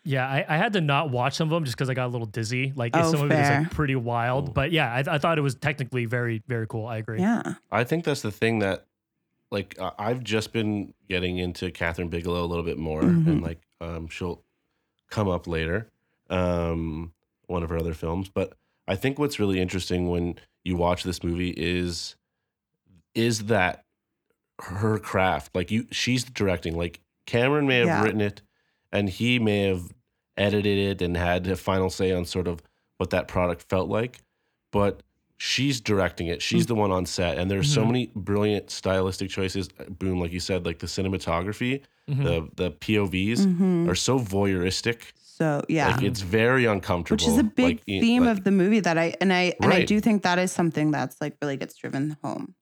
[0.07, 2.13] Yeah, I, I had to not watch some of them just because I got a
[2.13, 2.71] little dizzy.
[2.75, 3.59] Like Oh, some of it is fair.
[3.61, 4.53] like pretty wild.
[4.53, 6.85] But yeah, I, I thought it was technically very, very cool.
[6.85, 7.19] I agree.
[7.19, 7.55] Yeah.
[7.71, 8.85] I think that's the thing that,
[9.51, 13.27] like, uh, I've just been getting into Kathryn Bigelow a little bit more, Mhm.
[13.27, 14.43] and like, um, she'll
[15.09, 15.89] come up later,
[16.29, 17.11] um,
[17.47, 18.29] one of her other films.
[18.29, 18.53] But
[18.87, 22.15] I think what's really interesting when you watch this movie is,
[23.15, 23.83] is that
[24.61, 25.55] her craft.
[25.55, 26.75] Like you, she's directing.
[26.77, 28.03] Like Cameron may have Yeah.
[28.03, 28.41] written it,
[28.95, 29.83] and he may have
[30.37, 32.61] edited it and had a final say on sort of
[32.97, 34.19] what that product felt like,
[34.71, 35.01] but
[35.37, 36.41] she's directing it.
[36.41, 37.87] She's the one on set, and there's so Mhm.
[37.87, 39.67] many brilliant stylistic choices.
[39.99, 42.23] Boom, like you said, like the cinematography, Mhm.
[42.23, 43.89] the the POVs Mhm.
[43.89, 44.99] are so voyeuristic.
[45.37, 45.89] So yeah.
[45.95, 47.15] Like it's very uncomfortable.
[47.25, 49.73] Which is a big like, theme like- of the movie that I and I and
[49.73, 52.55] I do think that is something that's like really gets driven home.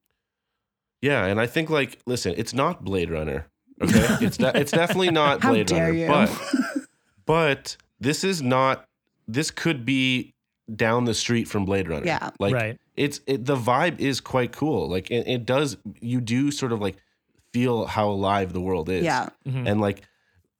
[1.00, 3.46] Yeah, and I think like listen, it's not Blade Runner.
[3.82, 6.06] Okay, it's de- it's definitely not How Blade dare Runner, you?
[6.08, 6.54] but
[7.26, 8.84] but this is not.
[9.26, 10.34] This could be
[10.74, 12.06] down the street from Blade Runner.
[12.06, 12.30] Yeah.
[12.38, 12.78] like right.
[12.96, 14.88] it's it, the vibe is quite cool.
[14.88, 15.76] Like it, it does.
[16.00, 16.96] You do sort of like
[17.52, 19.04] feel how alive the world is.
[19.04, 19.28] yeah.
[19.46, 19.68] Mhm.
[19.68, 20.02] and like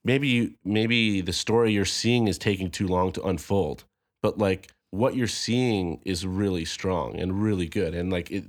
[0.04, 3.84] maybe you maybe the story you're seeing is taking too long to unfold
[4.22, 8.44] but like what you're seeing is really strong and really good and like it,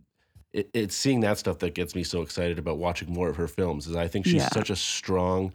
[0.55, 3.47] it it's seeing that stuff that gets me so excited about watching more of her
[3.47, 4.49] films is i think she's Yeah.
[4.49, 5.53] such a strong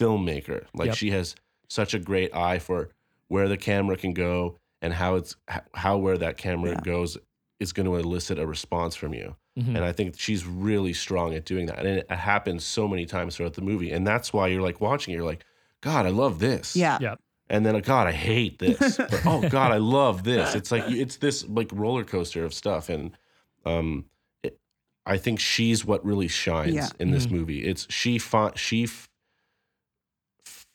[0.00, 0.96] filmmaker like Yep.
[0.96, 1.34] she has
[1.68, 2.90] such a great eye for
[3.28, 5.36] where the camera can go and how it's
[5.74, 6.80] how where that camera Yeah.
[6.82, 7.18] goes
[7.60, 9.74] is going to elicit a response from you Mhm.
[9.74, 11.80] and I think she's really strong at doing that.
[11.80, 13.90] And it, it happens so many times throughout the movie.
[13.90, 15.44] And that's why you're like watching it, you're like,
[15.80, 16.76] God, I love this.
[16.76, 16.96] Yeah.
[17.00, 17.16] Yeah.
[17.50, 18.78] And then, God, I hate this.
[18.98, 20.54] But, oh, God, I love this.
[20.58, 22.88] It's like, it's this like roller coaster of stuff.
[22.88, 23.10] And
[23.66, 24.04] um, it,
[25.08, 26.88] I think she's what really shines Yeah.
[27.00, 27.30] in this Mhm.
[27.32, 27.64] movie.
[27.64, 29.08] It's she, fa- she f-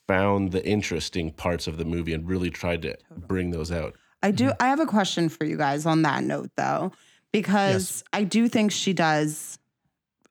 [0.06, 3.94] found the interesting parts of the movie and really tried to bring those out.
[4.22, 4.46] I do.
[4.46, 4.62] Mm-hmm.
[4.62, 6.92] I have a question for you guys on that note, though,
[7.32, 9.58] because I do think she does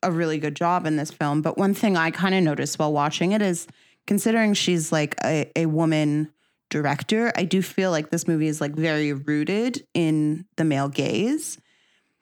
[0.01, 1.41] a really good job in this film.
[1.41, 3.67] But one thing I kind of noticed while watching it is,
[4.05, 6.29] considering she's like a, a woman
[6.69, 11.57] director, I do feel like this movie is like very rooted in the male gaze.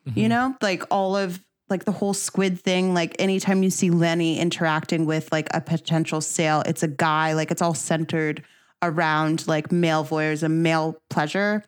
[0.05, 0.29] You Mhm.
[0.29, 1.39] know, like all of
[1.71, 2.93] like the whole squid thing.
[2.93, 7.33] Like anytime you see Lenny interacting with like a potential sale, it's a guy.
[7.33, 8.43] Like it's all centered
[8.83, 11.63] around like male voyeurs, voyeurism, male pleasure,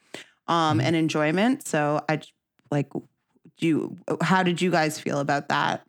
[0.48, 0.84] um, Mhm.
[0.84, 1.68] and enjoyment.
[1.68, 2.20] So i
[2.70, 2.92] like,
[3.58, 3.98] do you?
[4.22, 5.84] How did you guys feel about that?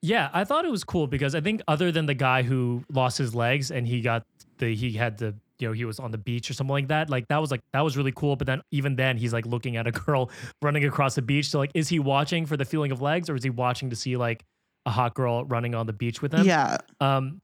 [0.00, 3.18] Yeah, I thought it was cool because I think other than the guy who lost
[3.18, 4.24] his legs and he got
[4.58, 5.34] the he had the
[5.64, 7.60] you know he was on the beach or something like that, like that was like
[7.72, 8.36] that was really cool.
[8.36, 10.30] But then even then he's like looking at a girl
[10.62, 11.48] running across the beach.
[11.48, 13.96] So like, is he watching for the feeling of legs or is he watching to
[13.96, 14.44] see like
[14.86, 16.46] a hot girl running on the beach with him?
[16.46, 17.40] Yeah, Um,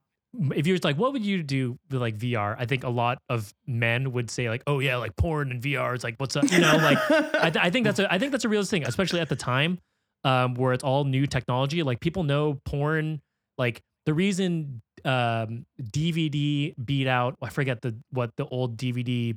[0.54, 2.54] if you're like, what would you do with like VR?
[2.58, 5.96] I think a lot of men would say like, oh yeah, like porn and VR
[5.96, 8.30] is like what's up, you know, like I, th- I think that's a I think
[8.32, 9.78] that's a real thing, especially at the time
[10.24, 11.82] um, where it's all new technology.
[11.82, 13.20] Like people know porn.
[13.58, 19.36] Like the reason um, DVD beat out, I forget the what the old DVD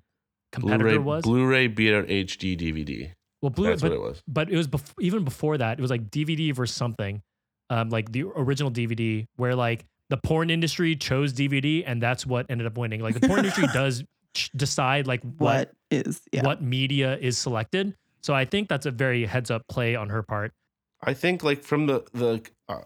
[0.51, 1.23] competitor Blu-ray, was.
[1.23, 3.11] Blu-ray beat out HD DVD.
[3.41, 4.23] well, Blu-ray, That's but, what it was.
[4.27, 5.79] but it was bef- even before that.
[5.79, 7.21] It was like DVD versus something,
[7.69, 12.45] um, like the original DVD, where like the porn industry chose DVD, and that's what
[12.49, 13.01] ended up winning.
[13.01, 14.03] Like the porn industry does
[14.35, 16.21] ch- decide like what what is?
[16.31, 17.95] Yeah, what media is selected.
[18.21, 20.53] So I think that's a very heads up play on her part.
[21.01, 22.81] I think like from the the uh,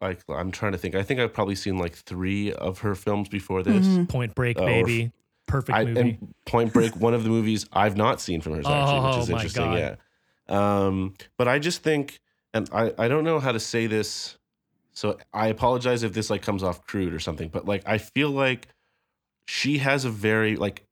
[0.00, 0.94] like I'm trying to think.
[0.94, 3.86] I think I've probably seen like three of her films before this.
[3.86, 4.08] Mhm.
[4.08, 5.12] Point Break, Oh, or baby,
[5.46, 6.00] perfect I, movie.
[6.00, 9.20] and Point Break, one of the movies I've not seen from hers actually, which Oh,
[9.22, 9.64] is my interesting.
[9.64, 9.78] God.
[10.48, 12.20] Yeah, um, but I just think,
[12.52, 14.36] and I I don't know how to say this,
[14.92, 17.48] so I apologize if this like comes off crude or something.
[17.48, 18.68] But like I feel like
[19.46, 20.82] she has a very like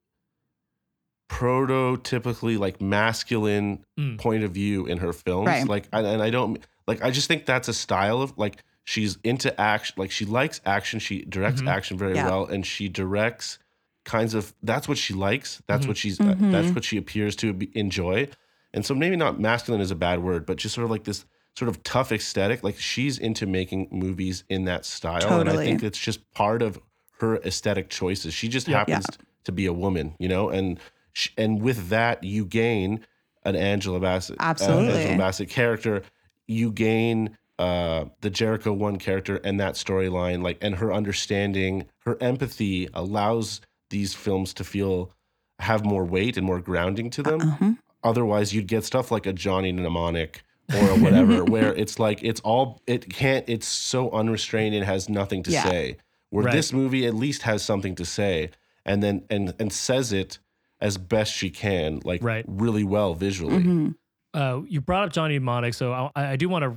[1.31, 4.19] prototypically like masculine Mm.
[4.19, 5.47] point of view in her films.
[5.47, 5.67] Right.
[5.67, 7.03] Like, and, and I don't like.
[7.03, 9.95] I just think that's a style of like she's into action.
[9.99, 11.01] Like she likes action.
[11.01, 11.69] She directs Mhm.
[11.69, 12.27] action very Yeah.
[12.29, 13.59] well, and she directs
[14.05, 14.55] kinds of.
[14.63, 15.63] That's what she likes.
[15.67, 15.89] That's Mhm.
[15.89, 16.21] what she's.
[16.21, 16.53] Uh, Mhm.
[16.53, 18.29] that's what she appears to be, enjoy.
[18.73, 21.25] And so maybe not masculine is a bad word, but just sort of like this
[21.57, 22.63] sort of tough aesthetic.
[22.65, 26.79] Like she's into making movies in that style, and I think it's just part of
[27.21, 28.35] her aesthetic choices.
[28.35, 28.79] She just Yeah.
[28.79, 29.07] happens
[29.45, 30.81] to be a woman, you know, and
[31.13, 33.01] sh- and with that you gain
[33.45, 34.95] an Angela Bassett, uh, Absolutely.
[35.01, 36.03] Angela Bassett character.
[36.49, 42.17] You gain uh, the Jericho one character and that storyline, like, and her understanding, her
[42.21, 45.13] empathy allows these films to feel
[45.61, 47.41] have more weight and more grounding to them.
[47.41, 47.73] Uh-huh.
[48.03, 50.43] Otherwise, you'd get stuff like a Johnny Mnemonic
[50.75, 53.45] or a whatever, where it's like it's all it can't.
[53.49, 54.75] It's so unrestrained.
[54.75, 55.63] It has nothing to Yeah.
[55.65, 55.97] say.
[56.31, 56.55] Where Right.
[56.55, 58.51] this movie at least has something to say,
[58.85, 60.39] and then and and says it
[60.81, 62.45] as best she can, like Right.
[62.49, 63.63] really well visually.
[63.63, 63.95] Mhm.
[64.35, 66.77] uh, you brought up Johnny Mnemonic, so I, I do want to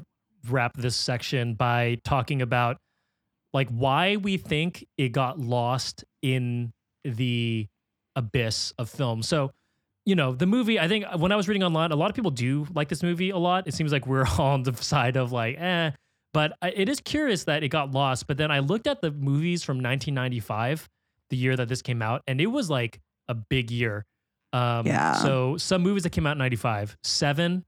[0.52, 2.78] wrap this section by talking about
[3.54, 6.74] like why we think it got lost in
[7.04, 7.68] the
[8.16, 9.22] abyss of film.
[9.24, 9.52] So,
[10.06, 10.80] you know, the movie.
[10.80, 13.30] I think when I was reading online, a lot of people do like this movie
[13.30, 13.68] a lot.
[13.68, 15.92] It seems like we're all on the side of like, eh.
[16.34, 18.28] But it is curious that it got lost.
[18.28, 20.88] But then I looked at the movies from 1995,
[21.30, 24.06] the year that this came out, and it was like a big year.
[24.54, 25.14] Um, Yeah.
[25.14, 27.66] So some movies that came out in 95, Seven,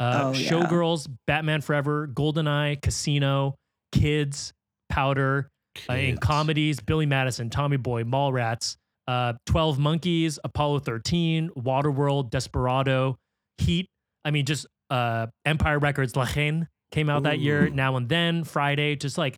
[0.00, 0.50] uh, Oh, yeah.
[0.50, 3.54] Showgirls, Batman Forever, Goldeneye, Casino,
[3.92, 4.52] Kids,
[4.88, 5.48] Powder,
[5.88, 8.76] uh, in comedies, Billy Madison, Tommy Boy, Mallrats,
[9.08, 13.16] uh, 12 Monkeys, Apollo 13, Waterworld, Desperado,
[13.58, 13.86] Heat.
[14.24, 17.68] I mean, just uh, Empire Records, La Haine came out that year.
[17.70, 19.36] Now and Then, Friday, just like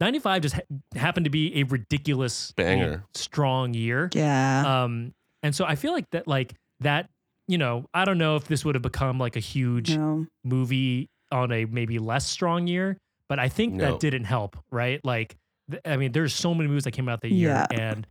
[0.00, 0.60] 95 just ha-
[0.94, 3.04] happened to be a ridiculous Banger.
[3.14, 4.10] strong year.
[4.14, 4.84] Yeah.
[4.84, 7.08] Um, and so I feel like that, like that,
[7.48, 10.26] you know, I don't know if this would have become like a huge no.
[10.44, 12.96] movie on a maybe less strong year,
[13.28, 13.90] but I think No.
[13.92, 15.04] that didn't help, right?
[15.04, 15.36] Like,
[15.70, 17.66] th- I mean, there's so many movies that came out that year, Yeah.
[17.70, 18.06] and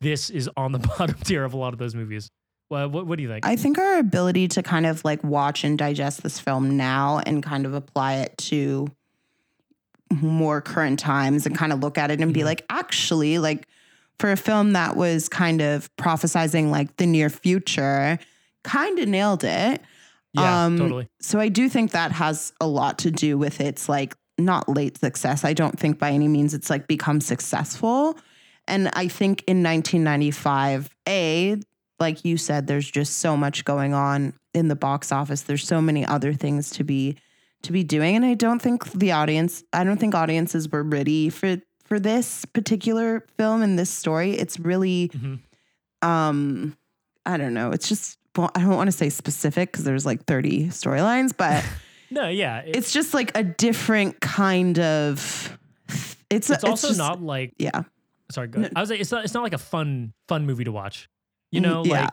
[0.00, 2.28] this is on the bottom tier of a lot of those movies.
[2.68, 3.46] Well, what, what do you think?
[3.46, 7.42] I think our ability to kind of like watch and digest this film now and
[7.42, 8.88] kind of apply it to
[10.20, 12.44] more current times and kind of look at it and be Mhm.
[12.44, 13.66] like, actually, like
[14.18, 18.18] for a film that was kind of prophesizing like the near future,
[18.66, 19.80] kind of nailed it.
[20.34, 21.08] yeah, um, totally.
[21.20, 24.98] So I do think that has a lot to do with its like not late
[24.98, 25.44] success.
[25.44, 28.18] I don't think by any means it's like become successful.
[28.68, 31.56] And I think in 1995, A,
[31.98, 35.42] like you said, there's just so much going on in the box office.
[35.42, 37.16] There's so many other things to be
[37.62, 38.16] to be doing.
[38.16, 42.44] And I don't think the audience, I don't think audiences were ready for for this
[42.44, 44.32] particular film and this story.
[44.32, 45.38] It's really Mhm.
[46.02, 46.76] um
[47.24, 47.70] I don't know.
[47.70, 51.64] It's just I don't want to say specific because there's like 30 storylines, but
[52.10, 55.58] No, yeah, it- it's just like a different kind of
[56.30, 57.82] it's it's also just- not like yeah.
[58.30, 58.72] sorry, go ahead.
[58.76, 61.08] I was like, it's not it's not like a fun fun movie to watch.
[61.52, 62.02] You Mm, know, yeah.
[62.02, 62.10] like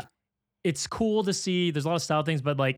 [0.63, 1.71] it's cool to see.
[1.71, 2.77] There's a lot of style things, but like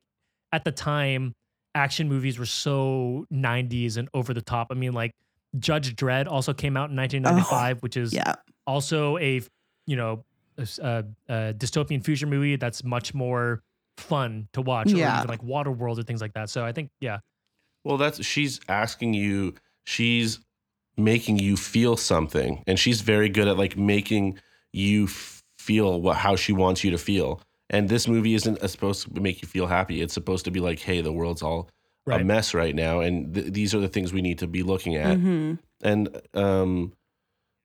[0.52, 1.34] at the time,
[1.76, 4.68] action movies were so 90s and over the top.
[4.72, 5.12] I mean, like
[5.60, 8.36] Judge Dredd also came out in 1995, which is Yeah.
[8.66, 9.42] also a
[9.88, 10.24] you know
[10.58, 13.62] a, s- a- a dystopian future movie that's much more
[13.98, 14.92] fun to watch.
[14.92, 15.18] Or Yeah.
[15.20, 16.50] even like Waterworld or things like that.
[16.50, 17.20] So I think yeah,
[17.84, 19.54] Well, that's she's asking you.
[19.86, 20.40] She's
[20.98, 24.40] making you feel something, and she's very good at like making
[24.74, 25.08] you
[25.60, 27.42] feel what how she wants you to feel.
[27.70, 30.02] And this movie isn't supposed to make you feel happy.
[30.02, 31.70] It's supposed to be like, hey, the world's all
[32.08, 34.96] a mess right now, and th- these are the things we need to be looking
[34.96, 35.18] at.
[35.18, 35.58] Mhm.
[35.82, 36.94] And um,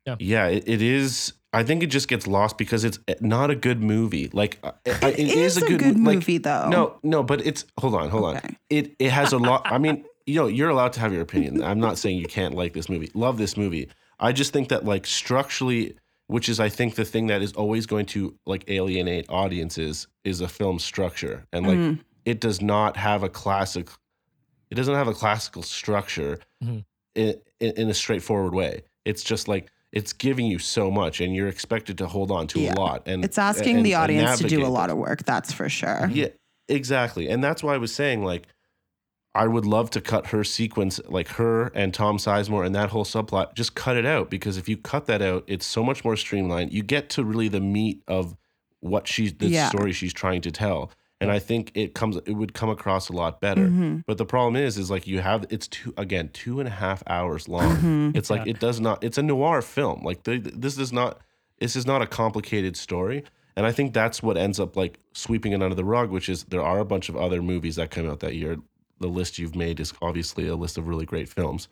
[0.07, 0.17] Yeah.
[0.19, 1.35] yeah, it, it is.
[1.53, 4.31] I think it just gets lost because it's not a good movie.
[4.33, 6.69] Like uh, it, It is a good like, movie though.
[6.69, 8.41] no, no, but it's hold on, hold Okay.
[8.49, 8.57] on.
[8.69, 9.63] It it has a lot.
[9.65, 11.63] I mean, you know, you're allowed to have your opinion.
[11.63, 13.11] I'm not saying you can't like this movie.
[13.15, 13.89] Love this movie.
[14.21, 15.97] I just think that like structurally,
[16.29, 20.41] which is I think the thing that is always going to like alienate audiences is
[20.41, 21.99] a film structure, and like Mhm.
[22.25, 23.89] it does not have a classic.
[24.71, 26.85] It doesn't have a classical structure Mhm.
[27.17, 28.83] in, in in a straightforward way.
[29.05, 32.61] It's just like it's giving you so much, and you're expected to hold on to
[32.61, 32.75] Yeah.
[32.75, 33.03] a lot.
[33.07, 36.09] And It's asking and- the audience to do a lot of work, that's for sure.
[36.13, 36.29] Yeah,
[36.69, 37.29] exactly.
[37.29, 38.47] And that's why I was saying, like,
[39.35, 43.05] I would love to cut her sequence, like her and Tom Sizemore and that whole
[43.05, 46.17] subplot, just cut it out because if you cut that out, it's so much more
[46.17, 46.73] streamlined.
[46.73, 48.37] You get to really the meat of
[48.81, 49.69] what she's the Yeah.
[49.69, 50.91] story she's trying to tell.
[51.23, 53.67] And I think it comes it would come across a lot better.
[53.69, 54.05] Mhm.
[54.07, 57.03] But the problem is, is like you have it's two again two and a half
[57.07, 57.77] hours long.
[57.77, 58.17] Mhm.
[58.17, 58.53] It's like Yeah.
[58.53, 59.05] it does not.
[59.05, 60.03] It's a noir film.
[60.03, 61.21] Like the, this is not.
[61.59, 63.23] This is not a complicated story.
[63.55, 66.11] And I think that's what ends up like sweeping it under the rug.
[66.11, 68.57] Which is there are a bunch of other movies that come out that year.
[69.01, 71.69] The list you've made is obviously a list of really great films.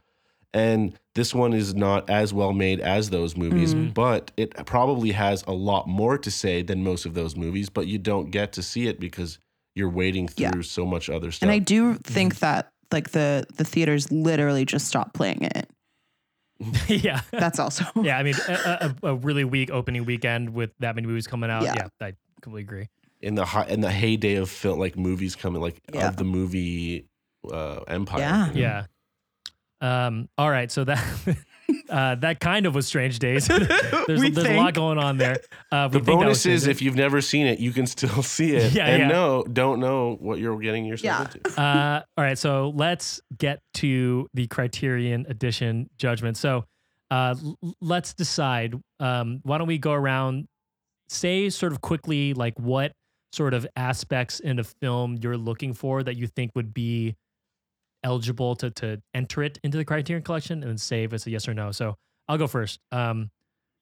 [0.55, 3.92] And this one is not as well made as those movies, Mm.
[3.92, 7.68] but it probably has a lot more to say than most of those movies.
[7.68, 9.38] But you don't get to see it because
[9.74, 10.51] you're waiting Yeah.
[10.51, 11.42] through so much other stuff.
[11.46, 15.68] And I do think that like the the theaters literally just stopped playing it.
[16.88, 17.20] yeah.
[17.30, 21.07] That's also yeah, I mean, a, a, a really weak opening weekend with that many
[21.07, 21.62] movies coming out.
[21.62, 21.74] Yeah.
[21.76, 22.88] Yeah, I completely agree.
[23.20, 26.09] in the high, in the heyday of film, like movies coming, like Yeah.
[26.09, 27.07] of the movie
[27.53, 28.20] uh, empire.
[28.20, 28.46] Yeah.
[28.49, 28.61] you know?
[28.61, 28.86] Yeah.
[29.81, 30.29] Um.
[30.37, 30.70] All right.
[30.72, 30.99] So that
[31.89, 33.47] uh, that kind of was Strange Days.
[34.07, 35.39] there's We there's a lot going on there.
[35.70, 37.87] Uh, The we think that was bonus is if you've never seen it, you can
[37.87, 39.09] still see it Yeah, and yeah.
[39.09, 41.41] know don't know what you're getting yourself Yeah.
[41.45, 41.61] into.
[41.61, 46.37] Uh, all right, so let's get to the Criterion Edition judgment.
[46.37, 46.64] So
[47.11, 48.74] uh, l- let's decide.
[49.01, 50.49] Um, why don't we go around
[51.09, 52.93] say sort of quickly like what
[53.33, 57.14] sort of aspects in a film you're looking for that you think would be
[58.09, 61.46] eligible to to enter it into the Criterion Collection, and then if it's a yes
[61.46, 61.70] or no.
[61.72, 61.94] So
[62.26, 62.80] I'll go first.
[62.90, 63.30] Um,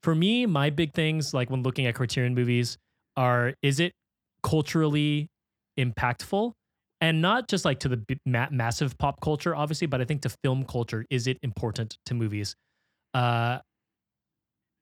[0.02, 2.76] for me, my big things like when looking at Criterion movies
[3.16, 3.92] are: is it
[4.42, 5.28] culturally
[5.78, 6.52] impactful?
[7.00, 10.30] And not just like to the ma- massive pop culture, obviously, but I think to
[10.42, 12.56] film culture, is it important to movies?
[13.12, 13.58] Uh,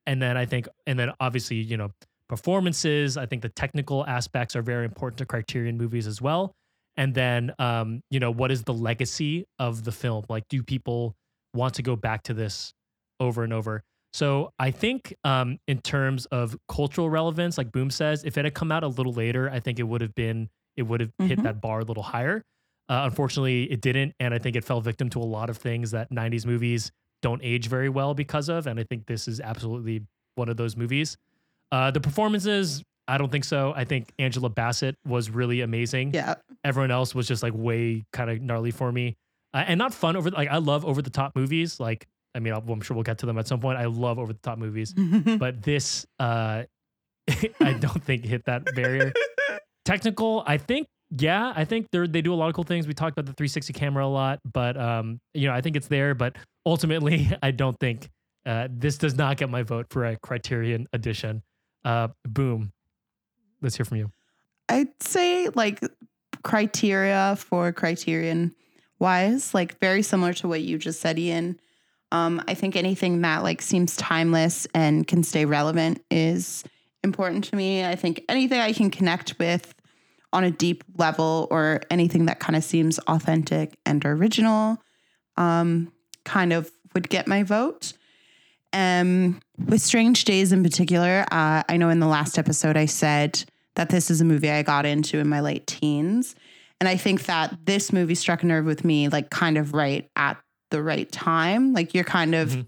[0.07, 1.90] and then I think, and then obviously, you know,
[2.28, 3.16] performances.
[3.16, 6.55] I think the technical aspects are very important to Criterion movies as well.
[6.97, 10.24] And then, um, you know, what is the legacy of the film?
[10.28, 11.14] Like, do people
[11.55, 12.72] want to go back to this
[13.20, 13.82] over and over?
[14.12, 18.55] So I think, um, in terms of cultural relevance, like Boom says, if it had
[18.55, 21.40] come out a little later, I think it would have been, it would have hit
[21.40, 21.42] Mhm.
[21.42, 22.45] that bar a little higher.
[22.88, 25.90] Uh, unfortunately, it didn't, and I think it fell victim to a lot of things
[25.92, 26.92] that '90s movies
[27.22, 28.66] don't age very well because of.
[28.66, 30.03] And I think this is absolutely
[30.36, 31.16] one of those movies.
[31.72, 33.73] Uh, the performances, I don't think so.
[33.77, 36.15] I think Angela Bassett was really amazing.
[36.15, 36.37] Yeah.
[36.65, 39.17] Everyone else was just like way kind of gnarly for me,
[39.53, 40.31] uh, and not fun over.
[40.31, 41.79] Like I love over the top movies.
[41.79, 43.79] Like I mean, I'll, I'm sure we'll get to them at some point.
[43.79, 44.93] I love over the top movies,
[45.39, 46.65] but this, uh,
[47.61, 49.13] I don't think hit that barrier.
[49.85, 50.89] Technical, I think.
[51.11, 52.89] Yeah, I think they they do a lot of cool things.
[52.89, 55.89] We talked about the 360 camera a lot, but um, you know, I think it's
[55.89, 56.15] there.
[56.15, 56.37] But
[56.67, 58.09] ultimately, I don't think
[58.47, 61.43] uh, this does not get my vote for a Criterion edition.
[61.85, 62.73] Uh, boom.
[63.65, 64.12] Let's hear from you.
[64.69, 65.81] I'd say like
[66.43, 68.55] criteria for criterion
[68.99, 71.59] wise, like very similar to what you just said, Ian.
[72.12, 76.62] Um, I think anything that like seems timeless and can stay relevant is
[77.03, 77.85] important to me.
[77.85, 79.75] I think anything I can connect with
[80.33, 84.79] on a deep level or anything that kind of seems authentic and original
[85.37, 85.93] um,
[86.25, 87.95] kind of would get my vote.
[88.73, 93.45] Um, with Strange Days in particular, uh, I know in the last episode I said
[93.75, 96.35] that this is a movie I got into in my late teens.
[96.81, 100.09] And I think that this movie struck a nerve with me, like kind of right
[100.16, 100.37] at
[100.70, 101.72] the right time.
[101.72, 102.66] Like you're kind of, Mhm.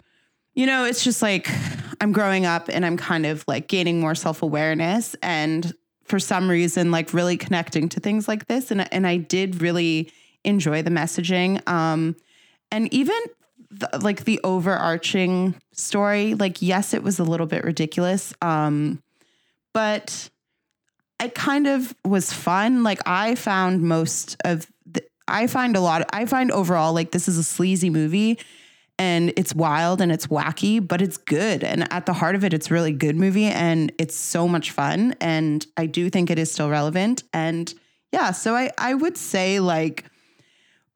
[0.54, 1.48] you know, it's just like
[2.00, 5.72] I'm growing up and I'm kind of like gaining more self awareness and
[6.04, 8.70] for some reason, like really connecting to things like this.
[8.70, 10.12] And, and I did really
[10.44, 11.66] enjoy the messaging.
[11.68, 12.14] Um,
[12.70, 13.16] and even
[13.70, 18.32] the, like the overarching story, like, yes, it was a little bit ridiculous.
[18.40, 19.02] Um,
[19.72, 20.30] but
[21.22, 22.82] it kind of was fun.
[22.82, 27.28] Like I found most of the, I find a lot, I find overall like this
[27.28, 28.38] is a sleazy movie
[28.98, 31.62] and it's wild and it's wacky, but it's good.
[31.62, 35.14] And at the heart of it, it's really good movie and it's so much fun.
[35.20, 37.22] And I do think it is still relevant.
[37.32, 37.72] And
[38.12, 40.04] yeah, so I, I would say like,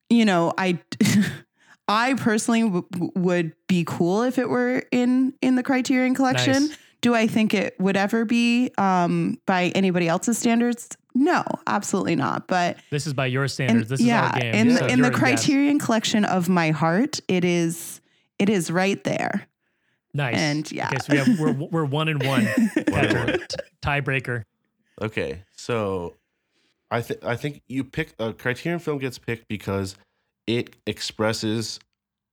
[0.09, 0.79] you know, I,
[1.89, 6.69] I personally w- would be cool if it were in in the Criterion Collection.
[6.69, 6.79] Nice.
[7.01, 10.97] Do I think it would ever be um, by anybody else's standards?
[11.15, 12.47] No, absolutely not.
[12.47, 13.89] But This is by your in, standards.
[13.89, 14.55] this yeah, is our game.
[14.55, 15.21] in so the, in the a guest.
[15.23, 18.01] Criterion Collection of my heart, it is
[18.39, 19.47] it is right there.
[20.13, 20.37] Nice.
[20.37, 20.89] and yeah.
[20.89, 22.45] Okay, so we have we're we're one and one.
[22.45, 23.49] One and Patrick.
[23.83, 24.45] Tiebreaker.
[25.01, 26.15] Okay, so
[26.91, 29.97] I think I think you pick a Criterion film gets picked because
[30.47, 31.81] it expresses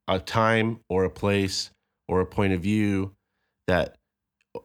[0.07, 1.71] a time or a place
[2.07, 3.13] or a point of view
[3.67, 3.97] that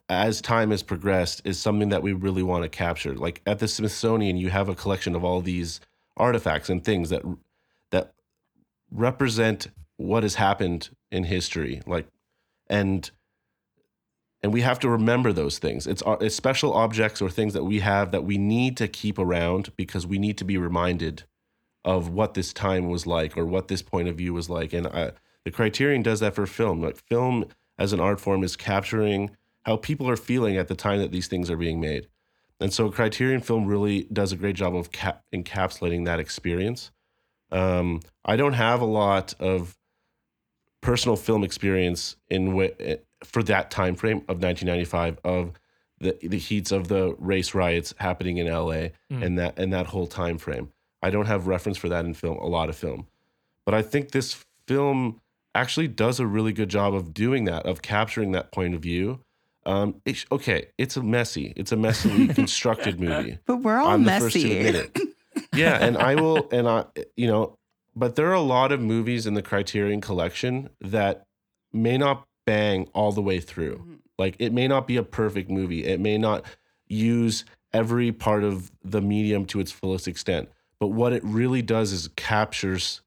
[0.08, 3.14] as time has progressed is something that we really want to capture.
[3.14, 5.80] Like at the Smithsonian, you have a collection of all these
[6.16, 7.22] artifacts and things that
[7.90, 8.12] that
[8.90, 11.82] represent what has happened in history.
[11.86, 12.06] Like
[12.68, 13.10] and
[14.42, 15.86] and we have to remember those things.
[15.86, 19.18] It's, uh, it's special objects or things that we have that we need to keep
[19.18, 21.22] around because we need to be reminded
[21.84, 24.72] of what this time was like or what this point of view was like.
[24.72, 25.12] And uh,
[25.44, 26.80] the Criterion does that for film.
[26.80, 27.44] Like film
[27.78, 29.30] as an art form is capturing
[29.64, 32.08] how people are feeling at the time that these things are being made.
[32.60, 36.90] And so Criterion Film really does a great job of cap- encapsulating that experience.
[37.50, 39.76] Um, I don't have a lot of
[40.80, 42.94] personal film experience in wh-
[43.24, 45.52] for that time frame of 1995 of
[46.00, 49.22] the the heats of the race riots happening in LA Mm.
[49.22, 50.72] and that and that whole time frame.
[51.02, 53.06] I don't have reference for that in film, a lot of film.
[53.64, 55.20] But I think this film
[55.54, 59.20] actually does a really good job of doing that, of capturing that point of view.
[59.64, 63.38] Um, it's, okay, it's a messy, it's a messily constructed movie.
[63.46, 64.58] But we're all I'm the first to messy.
[64.58, 64.98] admit it.
[65.54, 66.84] Yeah, and I will, and I,
[67.16, 67.58] you know,
[67.94, 71.26] but there are a lot of movies in the Criterion Collection that
[71.72, 73.76] may not bang all the way through.
[73.76, 73.94] Mm-hmm.
[74.18, 75.84] Like it may not be a perfect movie.
[75.84, 76.44] It may not
[76.86, 80.48] use every part of the medium to its fullest extent.
[80.78, 83.02] But what it really does is captures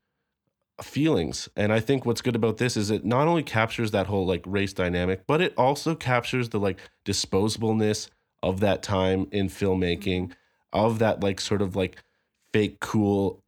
[0.82, 1.48] feelings.
[1.56, 4.44] And I think what's good about this is it not only captures that whole like
[4.46, 8.10] race dynamic, but it also captures the like disposableness
[8.44, 10.34] of that time in filmmaking,
[10.74, 12.04] of that like sort of like
[12.52, 13.42] fake cool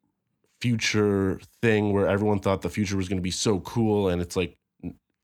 [0.62, 4.36] future thing where everyone thought the future was going to be so cool and it's
[4.36, 4.58] like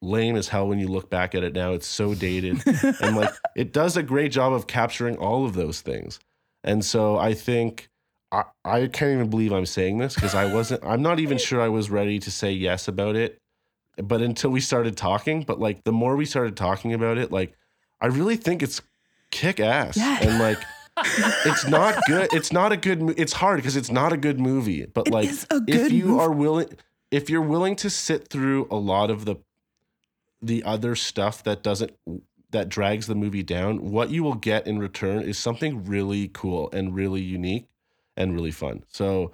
[0.01, 1.71] lame as hell when you look back at it now.
[1.71, 2.61] It's so dated.
[3.01, 6.19] and like it does a great job of capturing all of those things.
[6.63, 7.89] And so I think
[8.33, 11.61] I, I can't even believe I'm saying this because I wasn't I'm not even sure
[11.61, 13.37] I was ready to say yes about it.
[13.97, 17.55] But until we started talking, but like the more we started talking about it, like
[18.01, 18.81] I really think it's
[19.29, 19.97] kick ass.
[19.97, 20.17] Yeah.
[20.21, 20.57] And like
[21.45, 22.33] it's not good.
[22.33, 23.13] It's not a good.
[23.17, 24.87] It's hard because it's not a good movie.
[24.87, 25.29] But It like,
[25.67, 26.19] if you movie.
[26.19, 26.69] are willing,
[27.11, 29.35] if you're willing to sit through a lot of the,
[30.41, 31.91] the other stuff that doesn't
[32.49, 36.69] that drags the movie down, what you will get in return is something really cool
[36.71, 37.67] and really unique
[38.17, 38.83] and really fun.
[38.89, 39.31] So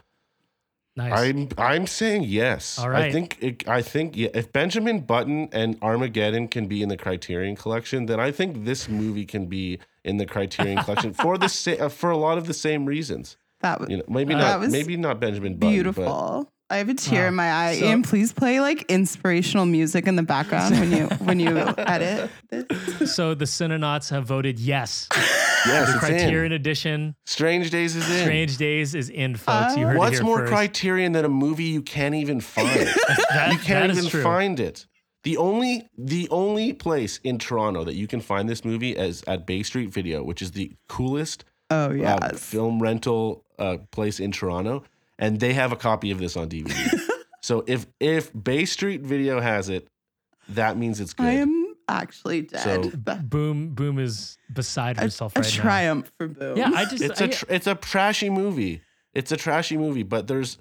[0.96, 1.14] Nice.
[1.18, 2.78] I'm I'm saying yes.
[2.78, 6.90] All I think it, I think yeah, if Benjamin Button and Armageddon can be in
[6.90, 11.38] the Criterion Collection, then I think this movie can be in the Criterion Collection for
[11.38, 13.38] the sa- uh, for a lot of the same reasons.
[13.62, 16.52] That was You know, maybe Uh, That not was maybe not Benjamin Button, beautiful.
[16.72, 17.28] I have a tear Wow.
[17.30, 17.80] in my eye.
[17.80, 22.30] So- Ian, please play like inspirational music in the background when you when you edit.
[22.50, 23.16] This.
[23.16, 25.08] so the Cinenauts have voted yes.
[25.66, 26.52] Yes, The Criterion in.
[26.54, 28.22] edition, Strange Days is in.
[28.24, 29.76] Strange Days is in, folks.
[29.76, 30.54] You heard it What's here more first.
[30.54, 32.70] Criterion than a movie you can't even find?
[32.70, 34.24] That, you can't that is even true.
[34.24, 34.86] find it.
[35.26, 39.46] The only the only place in Toronto that you can find this movie is at
[39.46, 44.86] Bay Street Video, which is the coolest Oh uh, film rental uh, place in Toronto,
[45.20, 46.74] and they have a copy of this on DVD.
[47.44, 49.88] so if if Bay Street Video has it,
[50.50, 51.28] that means it's good.
[51.28, 52.62] I am actually dead.
[53.06, 56.58] So- Boom, Boom is beside a, herself a right triumph for Boom.
[56.58, 58.82] Yeah, I just it's I, a tr- it's a trashy movie.
[59.14, 60.58] It's a trashy movie, but there's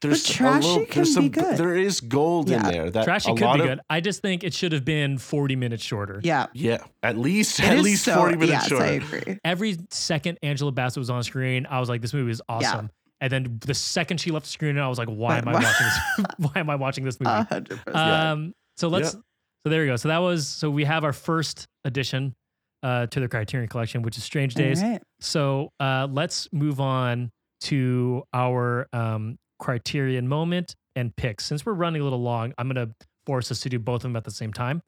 [0.00, 1.56] there's trashy a little, can there's be good.
[1.56, 2.56] there is gold Yeah.
[2.58, 3.80] in there that trashy a could lot be of good.
[3.88, 6.20] I just think it should have been 40 minutes shorter.
[6.22, 6.46] yeah.
[6.52, 8.84] yeah at least It at least so- forty minutes yes, shorter.
[8.84, 9.38] I agree.
[9.44, 12.90] Every second Angela Bassett was on screen, I was like, this movie is awesome.
[13.24, 15.86] And then the second she left the screen, I was like, why am I watching
[15.86, 16.26] this?
[16.36, 17.30] why am I watching this movie?
[17.30, 17.96] Hundred percent.
[17.96, 19.14] Um, so let's.
[19.14, 19.20] Yeah.
[19.64, 19.96] So there we go.
[19.96, 20.46] So that was.
[20.46, 22.34] So we have our first addition
[22.82, 24.82] uh, to the Criterion Collection, which is Strange Days.
[24.82, 25.02] All right.
[25.20, 27.30] So uh, let's move on
[27.62, 31.46] to our um, Criterion moment and picks.
[31.46, 32.94] Since we're running a little long, I'm going to
[33.24, 34.82] force us to do both of them at the same time.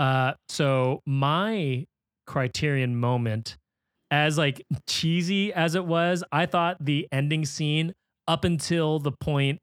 [0.00, 1.86] Uh, so my
[2.26, 3.56] Criterion moment,
[4.10, 7.92] as like cheesy as it was, I thought the ending scene
[8.26, 9.58] up until the point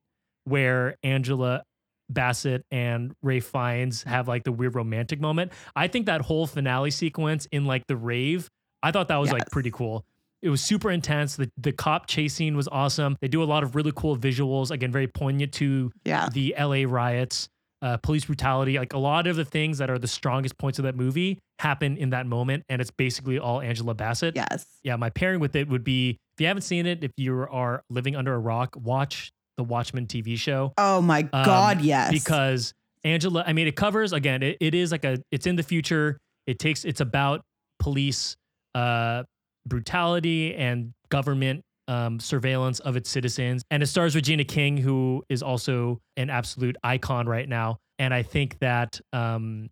[0.46, 1.64] where Angela
[2.10, 5.52] Bassett and Ralph Fiennes have like the weird romantic moment.
[5.76, 8.48] I think that whole finale sequence in like the rave,
[8.84, 10.06] I thought that was like pretty cool.
[10.44, 11.36] It was super intense.
[11.38, 13.18] The the cop chase scene was awesome.
[13.22, 16.30] They do a lot of really cool visuals, again, very poignant to Yeah.
[16.32, 17.50] the LA riots,
[17.86, 18.80] uh, police brutality.
[18.80, 21.98] Like a lot of the things that are the strongest points of that movie happen
[21.98, 24.36] in that moment, and it's basically all Angela Bassett.
[24.36, 24.66] Yes.
[24.84, 27.84] Yeah, my pairing with it would be if you haven't seen it, if you are
[27.90, 31.82] living under a rock, watch the Watchmen TV show Oh my Um, God.
[31.82, 32.12] Yes.
[32.12, 32.74] because
[33.06, 34.42] Angela, I mean, it covers again.
[34.44, 35.22] It, it is like a.
[35.32, 36.18] It's in the future.
[36.48, 36.84] It takes.
[36.86, 37.42] It's about
[37.80, 38.36] police
[38.74, 39.24] uh,
[39.68, 45.44] brutality and government um, surveillance of its citizens, and it stars Regina King, who is
[45.44, 47.78] also an absolute icon right now.
[48.00, 49.70] And I think that, um,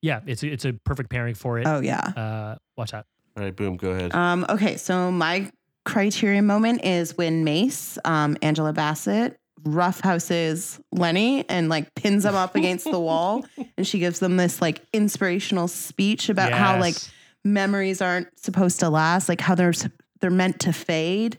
[0.00, 1.66] yeah, it's a, it's a perfect pairing for it.
[1.66, 2.00] Oh yeah.
[2.00, 3.06] Uh, watch out.
[3.36, 4.14] All right, boom, go ahead.
[4.14, 5.50] Um, okay, so my
[5.84, 12.56] criterion moment is when Mace, um, Angela Bassett, roughhouses Lenny and like pins him up
[12.56, 13.44] against the wall,
[13.76, 16.96] and she gives them this like inspirational speech about how like
[17.44, 19.74] memories aren't supposed to last, like how they're
[20.20, 21.38] they're meant to fade.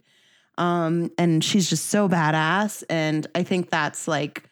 [0.60, 4.44] Um, and she's just so badass, and I think that's like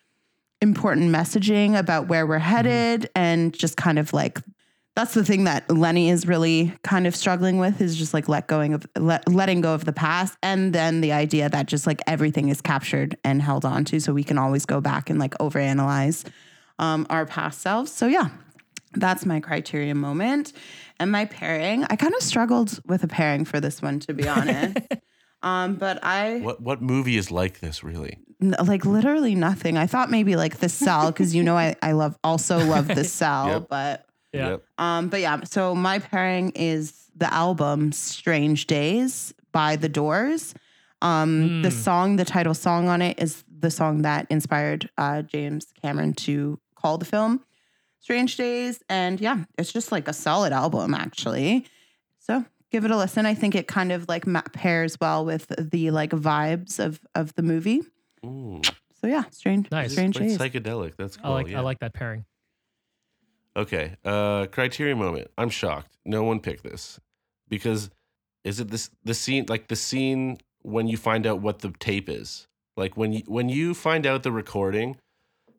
[0.62, 4.39] important messaging about where we're headed, and just kind of like
[4.97, 8.47] that's the thing that Lenny is really kind of struggling with is just like let
[8.47, 12.01] going of let, letting go of the past and then the idea that just like
[12.08, 15.36] everything is captured and held on to so we can always go back and like
[15.38, 16.28] overanalyze
[16.80, 17.91] um, our past selves.
[17.91, 18.30] So yeah,
[18.93, 20.51] that's my criterion moment.
[20.99, 24.28] And my pairing, I kind of struggled with a pairing for this one to be
[24.28, 24.80] honest.
[25.43, 28.19] Um, but I what what movie is like this really?
[28.41, 29.77] n- like literally nothing.
[29.77, 33.03] I thought maybe like the cell because you know I I love also love the
[33.21, 33.67] cell, Yep.
[33.69, 34.49] but Yeah.
[34.49, 34.63] Yep.
[34.77, 40.53] um, but yeah, so my pairing is the album Strange Days by The Doors.
[41.01, 41.83] Um, The Mm.
[41.83, 46.59] song, the title song on it is the song that inspired uh, James Cameron to
[46.75, 47.43] call the film
[47.99, 48.79] Strange Days.
[48.89, 51.65] And yeah, it's just like a solid album, actually.
[52.19, 53.26] So give it a listen.
[53.26, 57.43] I think it kind of like pairs well with the like vibes of of the
[57.43, 57.82] movie.
[58.26, 58.61] Ooh,
[59.01, 59.91] So yeah, Strange, Nice.
[59.93, 60.93] Strange quite psychedelic.
[60.97, 61.32] That's cool.
[61.32, 61.59] I like yeah.
[61.59, 62.26] I like that pairing.
[63.55, 63.95] Okay.
[64.05, 65.30] Uh Criterion moment.
[65.38, 65.97] I'm shocked.
[66.05, 66.99] No one picked this.
[67.49, 67.89] because
[68.43, 72.09] is it this the scene like the scene when you find out what the tape
[72.09, 74.95] is like when you when you find out the recording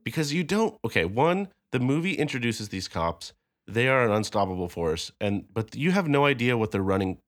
[0.05, 3.33] because you don't okay one the movie introduces these cops
[3.69, 7.19] they are an unstoppable force and but you have no idea what they're running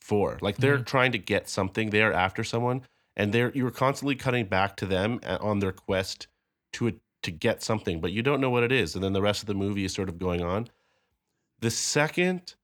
[0.00, 0.38] for.
[0.42, 2.82] Like they're trying to get something they are after someone
[3.16, 6.26] and they're you're constantly cutting back to them on their quest
[6.74, 9.22] to it to get something but you don't know what it is and then the
[9.22, 10.68] rest of the movie is sort of going on.
[11.60, 12.54] The second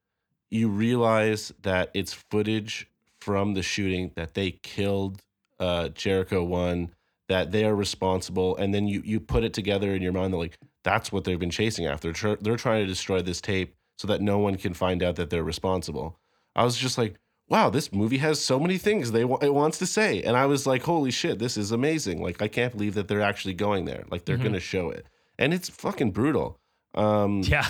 [0.50, 2.88] you realize that it's footage
[3.20, 5.22] from the shooting that they killed
[5.58, 6.90] uh, Jericho one,
[7.30, 10.36] that they are responsible, and then you you put it together in your mind that
[10.38, 12.12] like that's what they've been chasing after.
[12.12, 15.30] They're, they're trying to destroy this tape so that no one can find out that
[15.30, 16.18] they're responsible.
[16.56, 17.16] I was just like,
[17.48, 20.66] wow, this movie has so many things they it wants to say, and I was
[20.66, 22.22] like, holy shit, this is amazing.
[22.22, 24.04] Like I can't believe that they're actually going there.
[24.10, 24.44] Like they're Mhm.
[24.44, 25.06] gonna show it,
[25.38, 26.58] and it's fucking brutal.
[26.94, 27.66] Um, Yeah.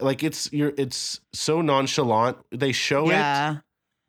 [0.00, 2.36] like it's you're it's so nonchalant.
[2.50, 3.60] They show it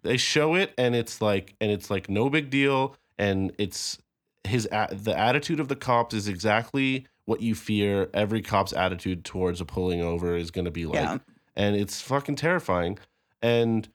[0.01, 3.97] they show it and it's like and it's like no big deal and it's
[4.45, 9.23] his a- the attitude of the cops is exactly what you fear every cop's attitude
[9.25, 11.17] towards a pulling over is going to be like Yeah.
[11.55, 12.97] and it's fucking terrifying
[13.41, 13.87] and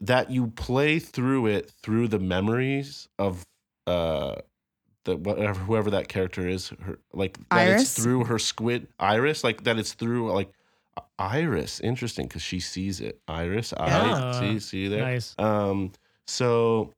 [0.00, 3.46] that you play through it through the memories of
[3.86, 4.36] uh
[5.04, 7.82] the whatever whoever that character is her like that Iris?
[7.82, 10.52] it's through her squid iris like that it's through like
[11.18, 14.32] iris interesting because she sees it iris Yeah.
[14.34, 15.34] I, see see there Nice.
[15.38, 15.92] um
[16.26, 16.92] so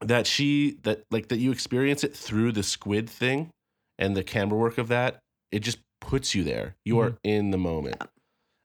[0.00, 3.50] that she that like that you experience it through the squid thing
[3.98, 5.20] and the camera work of that
[5.52, 6.76] it just puts you there.
[6.84, 7.28] You are mm-hmm.
[7.28, 8.02] in the moment.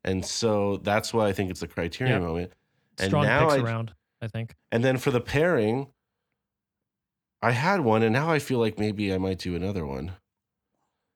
[0.04, 2.28] And so that's why i think it's a criterion Yep.
[2.28, 2.52] moment.
[2.98, 4.56] And Strong now picks I, around, I think.
[4.72, 5.88] and then for the pairing
[7.42, 10.14] i had one and now i feel like maybe i might do another one.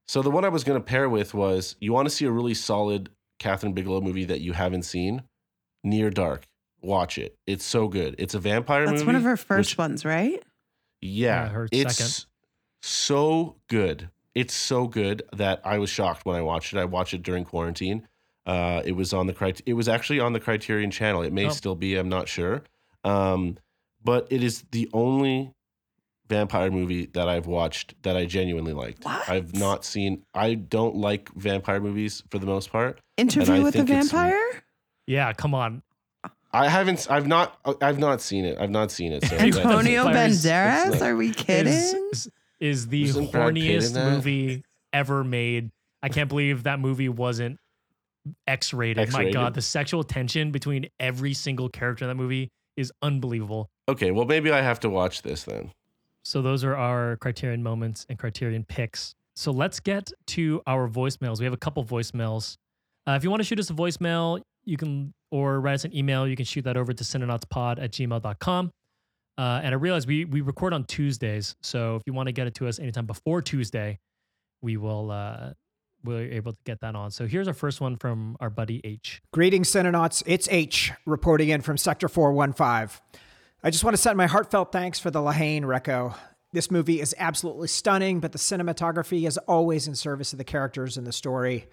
[0.07, 2.31] So the one i was going to pair with was you want to see a
[2.31, 3.09] really solid
[3.39, 5.23] Kathryn Bigelow movie that you haven't seen?
[5.81, 6.45] Near dark
[6.81, 9.71] watch it it's so good it's a vampire That's movie That's one of her first
[9.71, 10.41] which- ones, right?
[11.01, 12.25] yeah, Yeah, it's second.
[12.81, 14.09] so good.
[14.35, 16.77] It's so good that I was shocked when I watched it.
[16.79, 18.07] I watched it during quarantine.
[18.45, 21.23] Uh, it was on the crit- It was actually on the Criterion Channel.
[21.23, 21.49] It may Oh.
[21.49, 21.95] still be.
[21.95, 22.63] I'm not sure.
[23.03, 23.57] Um,
[24.03, 25.51] but it is the only
[26.27, 29.03] vampire movie that I've watched that I genuinely liked.
[29.03, 29.27] What?
[29.27, 30.23] I've not seen.
[30.33, 32.99] I don't like vampire movies for the most part.
[33.17, 34.63] Interview with a vampire?
[35.07, 35.81] Yeah, come on.
[36.51, 37.07] I haven't.
[37.09, 37.57] I've not.
[37.81, 38.57] I've not seen it.
[38.59, 39.23] I've not seen it.
[39.23, 40.87] So that doesn't- Antonio Banderas?
[40.91, 41.71] it's not- Are we kidding?
[41.73, 45.69] Is, is, is the Wasn't Brad Pitt in horniest movie ever made.
[46.01, 47.59] I can't believe that movie wasn't
[48.47, 48.97] X rated.
[48.97, 49.33] My X-rated?
[49.33, 53.69] God, the sexual tension between every single character in that movie is unbelievable.
[53.87, 54.11] okay.
[54.11, 55.71] Well, maybe I have to watch this then.
[56.23, 59.15] So those are our criterion moments and criterion picks.
[59.35, 61.39] So let's get to our voicemails.
[61.39, 62.57] We have a couple voicemails.
[63.07, 65.95] Uh, if you want to shoot us a voicemail, you can, or write us an
[65.95, 68.71] email, you can shoot that over to cinenautspod at gmail.com.
[69.37, 71.55] Uh, and I realize we, we record on Tuesdays.
[71.61, 73.99] So if you want to get it to us anytime before Tuesday,
[74.61, 75.51] we will, uh,
[76.03, 77.11] we're able to get that on.
[77.11, 79.21] So here's our first one from our buddy H.
[79.31, 80.23] Greetings, Cinenauts.
[80.25, 82.99] It's H reporting in from Sector 415.
[83.63, 86.15] I just want to send my heartfelt thanks for the La Haine Reco.
[86.51, 90.97] This movie is absolutely stunning, but the cinematography is always in service of the characters
[90.97, 91.67] and the story.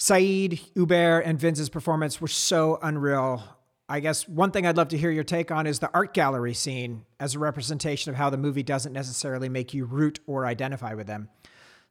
[0.00, 3.42] Saeed, Hubert, and Vinz's performance were so unreal.
[3.86, 6.54] I guess one thing I'd love to hear your take on is the art gallery
[6.54, 10.94] scene as a representation of how the movie doesn't necessarily make you root or identify
[10.94, 11.28] with them.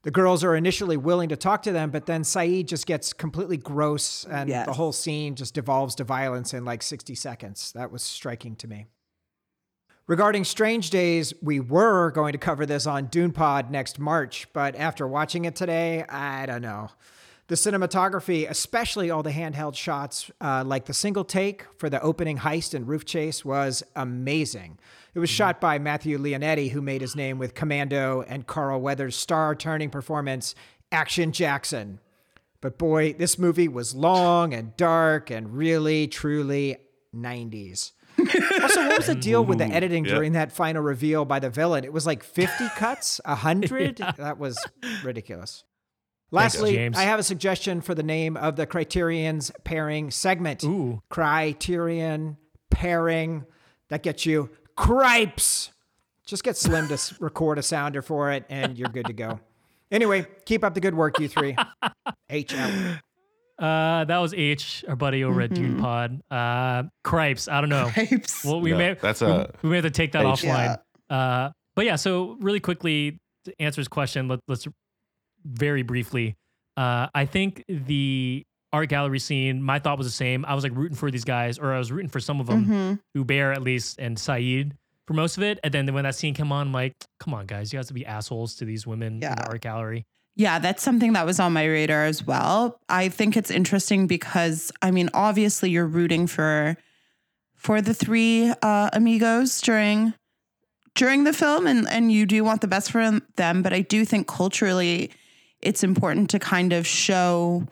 [0.01, 3.57] The girls are initially willing to talk to them, but then Saeed just gets completely
[3.57, 4.65] gross and Yes.
[4.65, 7.71] the whole scene just devolves to violence in like 60 seconds.
[7.73, 8.87] That was striking to me.
[10.07, 14.75] Regarding Strange Days, we were going to cover this on Dune Pod next March, but
[14.75, 16.89] after watching it today, I don't know.
[17.49, 22.37] The cinematography, especially all the handheld shots, uh, like the single take for the opening
[22.37, 24.77] heist and roof chase, was amazing.
[25.15, 29.15] It was shot by Matthew Leonetti, who made his name with Commando and Carl Weathers'
[29.15, 30.53] star turning performance,
[30.91, 31.99] Action Jackson.
[32.61, 36.77] But boy, this movie was long and dark and really, truly
[37.15, 37.93] 90s.
[38.61, 40.13] also, what was the deal with the editing Yeah.
[40.15, 41.83] during that final reveal by the villain?
[41.83, 43.97] It was like 50 cuts, 100?
[44.17, 44.63] That was
[45.03, 45.63] ridiculous.
[46.31, 46.97] Lastly, James.
[46.97, 50.63] I have a suggestion for the name of the Criterion's pairing segment.
[50.63, 51.01] Ooh.
[51.09, 52.37] Criterion
[52.69, 53.45] pairing.
[53.89, 55.71] That gets you cripes.
[56.25, 59.39] Just get Slim to record a sounder for it, and you're good to go.
[59.91, 61.55] Anyway, keep up the good work, you three.
[62.29, 62.71] H out.
[63.57, 66.21] Uh, that was H, our buddy over at Dune Pod.
[66.31, 67.89] Uh, Cripes, I don't know.
[67.91, 68.45] Cripes.
[68.45, 70.43] Well, we No, may that's a- we, may have to take that H.
[70.43, 70.77] offline.
[71.09, 74.65] Uh, but yeah, so really quickly to answer his question, let, let's
[75.49, 76.35] very briefly.
[76.77, 80.45] Uh, I think the art gallery scene, my thought was the same.
[80.45, 82.65] I was like rooting for these guys, or I was rooting for some of them,
[82.65, 82.99] Mhm.
[83.13, 84.75] Hubert at least, and Saeed
[85.07, 85.59] for most of it.
[85.63, 87.93] And then when that scene came on, I'm like, come on, guys, you guys to
[87.93, 90.05] be assholes to these women in the art gallery.
[90.35, 92.79] Yeah, that's something that was on my radar as well.
[92.87, 96.77] I think it's interesting because I mean, obviously you're rooting for
[97.55, 100.13] for the three uh, amigos during
[100.95, 104.05] during the film and and you do want the best for them, but I do
[104.05, 105.09] think culturally
[105.61, 107.65] it's important to kind of show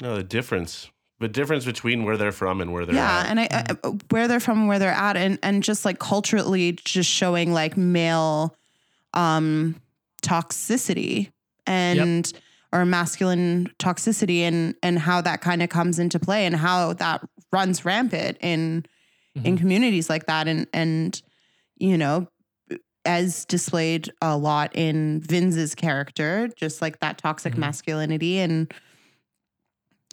[0.00, 0.90] No, the difference.
[1.20, 3.26] The difference between where they're from and where they're yeah at.
[3.26, 7.08] and I, I where they're from where they're at and and just like culturally just
[7.08, 8.56] showing like male
[9.14, 9.76] um
[10.22, 11.30] toxicity
[11.66, 12.32] and
[12.72, 17.20] or masculine toxicity and and how that kind of comes into play and how that
[17.52, 18.84] runs rampant in
[19.44, 21.22] in communities like that and and
[21.78, 22.26] you know
[23.04, 27.58] as displayed a lot in Vinz's character just like that toxic Mhm.
[27.58, 28.72] masculinity and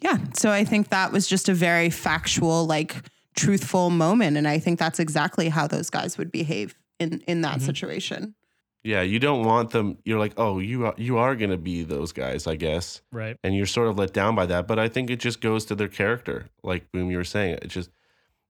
[0.02, 2.96] yeah so i think that was just a very factual like
[3.36, 7.58] truthful moment and i think that's exactly how those guys would behave in in that
[7.58, 7.62] Mhm.
[7.62, 8.34] situation
[8.82, 9.98] Yeah, you don't want them.
[10.06, 13.36] You're like, oh, you are, you are gonna be those guys, I guess, Right.
[13.44, 14.66] and you're sort of let down by that.
[14.66, 17.58] But I think it just goes to their character, like Boom, you were saying.
[17.60, 17.90] It just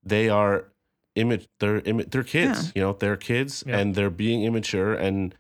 [0.05, 0.67] they are
[1.15, 1.47] image.
[1.59, 2.67] They're imi- they're kids.
[2.67, 2.73] Yeah.
[2.75, 3.79] You know, they're kids, Yeah.
[3.79, 5.35] and they're being immature, and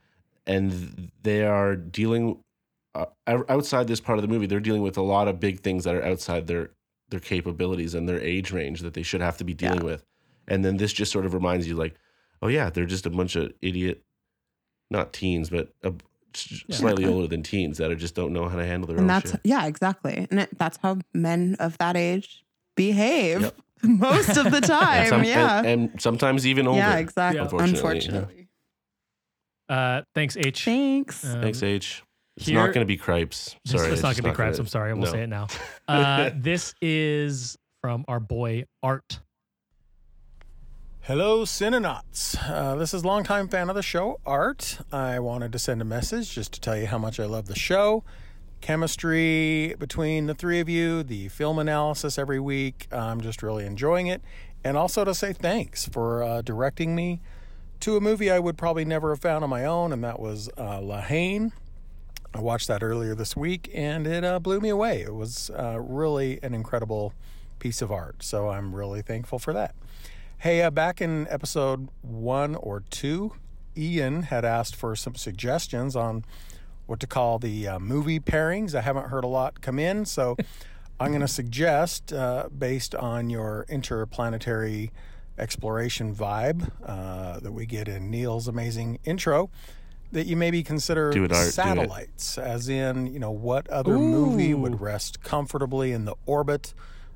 [0.46, 2.42] and they are dealing
[2.94, 4.46] uh, outside this part of the movie.
[4.46, 6.70] They're dealing with a lot of big things that are outside their
[7.10, 10.04] their capabilities and their age range that they should have to be dealing with.
[10.48, 11.94] And then this just sort of reminds you, like,
[12.42, 14.02] oh yeah, they're just a bunch of idiot,
[14.90, 15.92] not teens, but a,
[16.34, 16.76] s- Yeah.
[16.76, 19.08] slightly older than teens that are just don't know how to handle their and own
[19.08, 19.40] that's shit.
[19.44, 22.44] yeah exactly and it, that's how men of that age
[22.76, 23.56] behave Yep.
[23.82, 26.78] Most of the And time some- yeah and, and sometimes even older.
[26.80, 27.42] yeah exactly Yeah.
[27.44, 28.48] Unfortunately, unfortunately,
[29.68, 30.64] Uh, thanks, H.
[30.64, 32.02] thanks Um, Thanks, H.
[32.36, 33.56] It's here- not going to be cripes.
[33.64, 34.58] It's- Sorry, it's, not gonna be crabs.
[34.58, 34.90] I'm sorry.
[34.90, 35.10] I will no.
[35.12, 35.46] say it now.
[35.88, 39.20] Uh, this is from our boy Art.
[41.02, 42.36] Hello, Cinenauts.
[42.48, 44.78] Uh, this is a longtime fan of the show, Art.
[44.92, 47.56] I wanted to send a message just to tell you how much I love the
[47.56, 48.04] show.
[48.60, 52.86] Chemistry between the three of you, the film analysis every week.
[52.92, 54.22] I'm just really enjoying it.
[54.62, 57.20] And also to say thanks for uh, directing me
[57.80, 60.50] to a movie I would probably never have found on my own, and that was
[60.58, 61.52] uh, La Haine.
[62.32, 65.02] I watched that earlier this week and it uh, blew me away.
[65.02, 67.12] It was uh, really an incredible
[67.58, 68.22] piece of art.
[68.22, 69.74] So I'm really thankful for that.
[70.38, 73.32] Hey, uh, back in episode one or two,
[73.76, 76.24] Ian had asked for some suggestions on
[76.90, 78.74] what to call the uh, movie pairings.
[78.74, 80.36] I haven't heard a lot come in, so
[81.00, 84.90] I'm going to suggest, uh, based on your interplanetary
[85.38, 89.50] exploration vibe uh, that we get in Neil's amazing intro,
[90.10, 94.80] that you maybe consider it, Art, satellites, as in, you know, what other movie would
[94.80, 96.74] rest comfortably in the orbit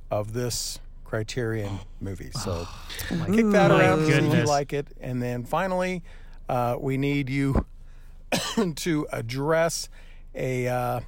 [0.08, 2.30] of this criterion movie.
[2.30, 2.68] So
[3.08, 4.86] kick that around, if you like it.
[5.00, 6.04] And then finally,
[6.48, 7.66] uh, we need you
[8.76, 9.88] to address
[10.34, 11.00] a, uh,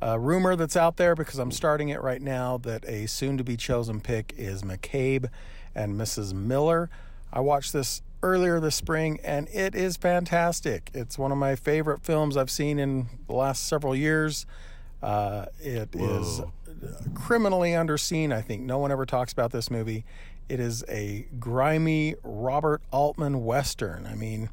[0.00, 3.44] a rumor that's out there because I'm starting it right now that a soon to
[3.44, 5.28] be chosen pick is McCabe
[5.74, 6.32] and Mrs.
[6.34, 6.90] Miller.
[7.32, 10.90] I watched this earlier this spring and it is fantastic.
[10.94, 14.46] It's one of my favorite films I've seen in the last several years.
[15.02, 16.40] Uh, it is
[17.14, 18.32] criminally underseen.
[18.32, 20.04] I think no one ever talks about this movie.
[20.48, 24.06] It is a grimy Robert Altman Western.
[24.06, 24.48] I mean,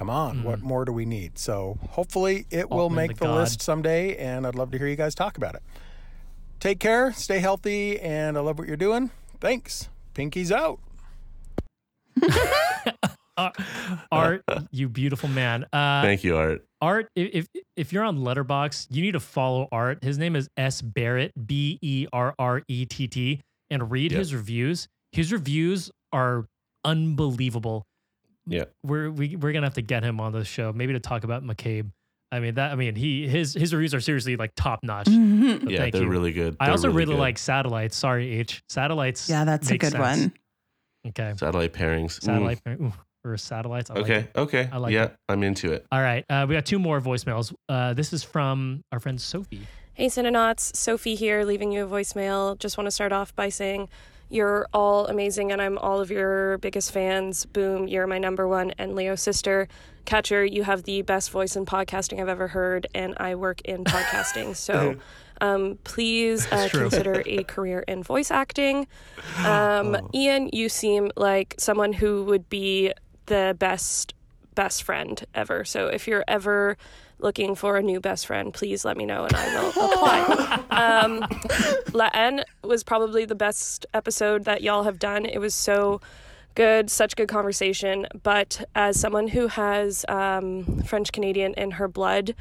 [0.00, 1.38] come on, what more do we need?
[1.38, 4.96] So hopefully it will make the the list someday, and I'd love to hear you
[4.96, 5.62] guys talk about it.
[6.58, 9.10] Take care, stay healthy, and I love what you're doing.
[9.40, 9.90] Thanks.
[10.14, 10.78] Pinky's out.
[13.36, 13.50] Uh,
[14.12, 15.64] Art, you beautiful man.
[15.72, 16.62] Uh, Thank you, Art.
[16.82, 20.04] Art, i- if if you're on Letterboxd, you need to follow Art.
[20.04, 23.40] His name is S Berrett, B E R R E T T,
[23.70, 24.18] and read Yep.
[24.18, 24.88] his reviews.
[25.12, 26.44] His reviews are
[26.84, 27.84] unbelievable.
[28.50, 28.64] Yeah.
[28.82, 31.42] we're we, we're gonna have to get him on the show, maybe to talk about
[31.44, 31.90] McCabe.
[32.32, 32.72] I mean that.
[32.72, 35.06] I mean he his his reviews are seriously like top notch.
[35.06, 35.62] Mhm.
[35.64, 36.08] So Yeah, thank they're you.
[36.08, 36.56] really good.
[36.60, 37.20] I They're also really, good.
[37.20, 37.96] like satellites.
[37.96, 39.28] Sorry, H satellites.
[39.28, 40.00] yeah that's a good sense.
[40.20, 40.32] one
[41.08, 42.18] Okay, satellite pairings.
[42.18, 42.22] Mm.
[42.24, 42.92] satellite ooh,
[43.24, 43.90] or satellites.
[43.90, 44.18] I like Okay.
[44.18, 44.30] it.
[44.36, 44.68] Okay.
[44.70, 45.16] I like yeah, it.
[45.28, 45.86] I'm into it.
[45.90, 47.54] All right, uh, we got two more voicemails.
[47.68, 49.66] Uh, this is from our friend Sophie.
[49.94, 50.74] Hey, Cinenauts.
[50.76, 52.58] Sophie here, leaving you a voicemail.
[52.58, 53.88] Just want to start off by saying
[54.30, 57.44] you're all amazing and I'm all of your biggest fans.
[57.46, 58.70] Boom, you're my number one.
[58.78, 59.68] And Leo sister,
[60.04, 63.84] Catcher, you have the best voice in podcasting I've ever heard, and I work in
[63.84, 64.56] podcasting.
[64.56, 64.96] So
[65.40, 68.86] um, please uh, consider a career in voice acting.
[69.44, 72.92] Um, Ian, you seem like someone who would be
[73.26, 74.14] the best
[74.54, 75.64] best friend ever.
[75.64, 76.76] So if you're ever
[77.22, 80.64] looking for a new best friend, please let me know and I will apply.
[80.70, 81.26] um,
[81.92, 85.24] La Haine was probably the best episode that y'all have done.
[85.26, 86.00] It was so
[86.54, 88.06] good, such good conversation.
[88.22, 92.34] But as someone who has um, French Canadian in her blood,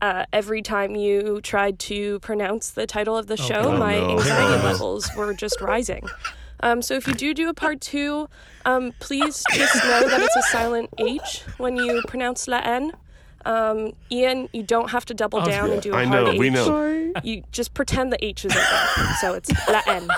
[0.00, 3.78] uh, every time you tried to pronounce the title of the show, God.
[3.78, 4.12] my Oh, no.
[4.18, 4.64] anxiety Oh.
[4.72, 6.08] levels were just rising.
[6.64, 8.28] Um, so if you do do a part two,
[8.64, 12.92] um, please just know that it's a silent H when you pronounce La Haine.
[13.44, 15.72] Um, Ian, you don't have to double Oh, down yeah.
[15.74, 16.38] and do a I hard know, H.
[16.38, 16.64] we know.
[16.64, 17.12] Sorry.
[17.22, 19.14] You just pretend the H isn't there.
[19.20, 20.08] So it's La Haine.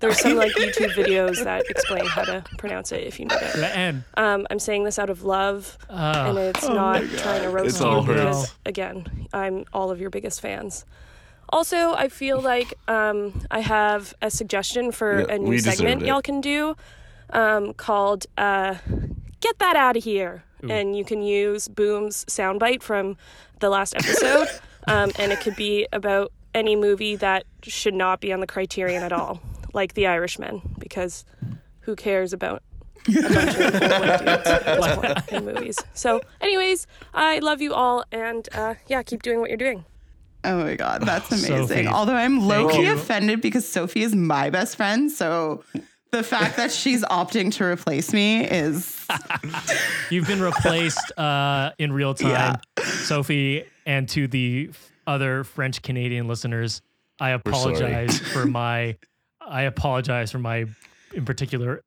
[0.00, 3.56] There's some like YouTube videos that explain how to pronounce it if you need it.
[3.56, 4.04] La Haine.
[4.16, 7.80] Um, I'm saying this out of love, and Uh, it's not trying to roast It's
[7.80, 8.16] you all hers.
[8.16, 10.84] because, again, I'm all of your biggest fans.
[11.50, 16.02] Also, I feel like um, I have a suggestion for Yeah, a new deserved segment
[16.02, 16.08] it.
[16.08, 16.74] y'all can do
[17.30, 18.74] um, called uh,
[19.40, 23.16] "Get That Out of Here," and you can use Boom's soundbite from
[23.60, 24.48] the last episode,
[24.86, 29.02] um, and it could be about any movie that should not be on the Criterion
[29.02, 29.40] at all,
[29.72, 31.24] like The Irishman, because
[31.80, 32.62] who cares about
[33.08, 33.34] a bunch of
[34.00, 35.78] white dudes at this point in movies.
[35.94, 39.84] So, anyways, I love you all, and uh, yeah, keep doing what you're doing.
[40.44, 41.66] Oh my god, that's amazing.
[41.66, 45.64] Sophie, Although I'm low key offended because Sophie is my best friend, so
[46.16, 49.06] the fact that she's opting to replace me is
[50.10, 52.30] You've been replaced uh, in real time,
[52.78, 52.84] Yeah.
[52.84, 56.80] Sophie, and to the f- other French Canadian listeners,
[57.20, 58.96] I apologize for my.
[59.40, 60.64] I apologize for my,
[61.12, 61.82] in particular,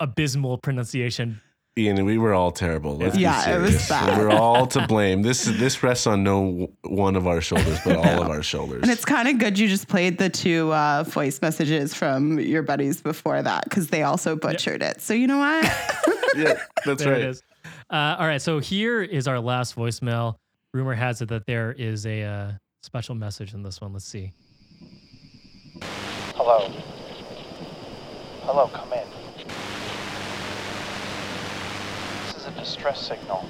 [0.00, 1.40] abysmal pronunciation.
[1.78, 2.96] Ian, we were all terrible.
[2.96, 4.16] Let's Yeah, be it was bad.
[4.18, 5.20] We're all to blame.
[5.20, 8.80] This this rests on no one of our shoulders, but all of our shoulders.
[8.82, 12.62] and it's kind of good you just played the two uh, voice messages from your
[12.62, 15.02] buddies before that because they also butchered it.
[15.02, 15.64] So you know what?
[16.36, 17.20] yeah, that's There right.
[17.20, 17.42] it is.
[17.90, 20.36] Uh, all right, so here is our last voicemail.
[20.72, 22.52] Rumor has it that there is a uh,
[22.84, 23.92] special message in this one.
[23.92, 24.32] Let's see.
[26.36, 26.72] Hello.
[28.44, 29.06] Hello, come in.
[32.26, 33.44] This is a distress signal.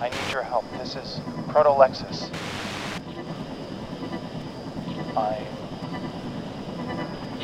[0.00, 0.64] I need your help.
[0.78, 2.30] This is Protolexis.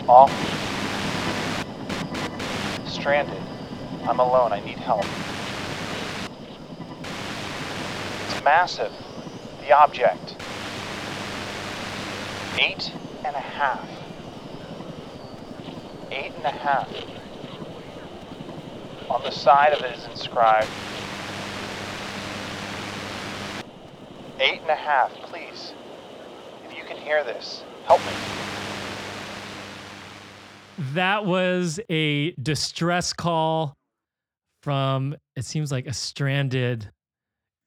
[0.05, 0.31] I'm off.
[2.86, 3.43] Stranded.
[4.03, 4.53] I'm alone.
[4.53, 5.07] I need help.
[8.27, 8.93] It's massive.
[9.62, 10.36] The object.
[12.59, 12.93] Eight
[13.24, 13.89] and a half.
[16.12, 16.89] Eight and a half.
[19.10, 20.68] On the side of it is inscribed
[24.40, 25.74] Eight and a half, please.
[26.64, 28.12] If you can hear this, help me.
[30.93, 33.76] That was a distress call
[34.62, 36.90] from, it seems like a stranded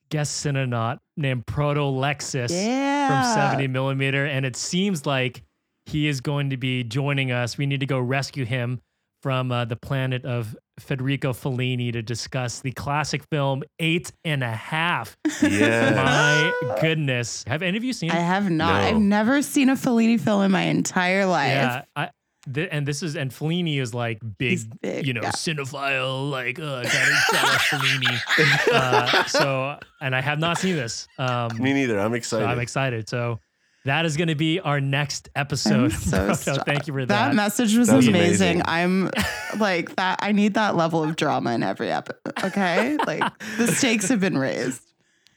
[0.09, 3.07] guest Cinenaut named Proto Lexus yeah.
[3.07, 4.25] from 70 millimeter.
[4.25, 5.43] And it seems like
[5.85, 7.57] he is going to be joining us.
[7.57, 8.81] We need to go rescue him
[9.21, 14.51] from uh, the planet of Federico Fellini to discuss the classic film Eight and a
[14.51, 15.17] Half.
[15.41, 15.91] Yeah.
[15.95, 17.43] My goodness.
[17.47, 18.15] Have any of you seen it?
[18.15, 18.81] I have not.
[18.81, 18.87] No.
[18.87, 21.51] I've never seen a Fellini film in my entire life.
[21.51, 22.09] Yeah, I,
[22.53, 25.31] th- and this is and Fellini is like big, big, you know, yeah.
[25.31, 28.71] cinephile, like uh, gotta shout out Fellini.
[28.73, 31.07] uh, so, and I have not seen this.
[31.17, 31.99] Um, Me neither.
[31.99, 32.45] I'm so excited.
[32.45, 33.09] I'm excited.
[33.09, 33.39] So
[33.87, 35.85] that is going to be our next episode.
[35.85, 37.35] I'm so so stu- thank you for that that.
[37.35, 38.61] message was, That was amazing.
[38.61, 38.61] amazing.
[38.65, 39.09] I'm
[39.59, 40.19] like that.
[40.21, 42.21] I need that level of drama in every episode.
[42.43, 43.23] Okay, like
[43.57, 44.81] the stakes have been raised.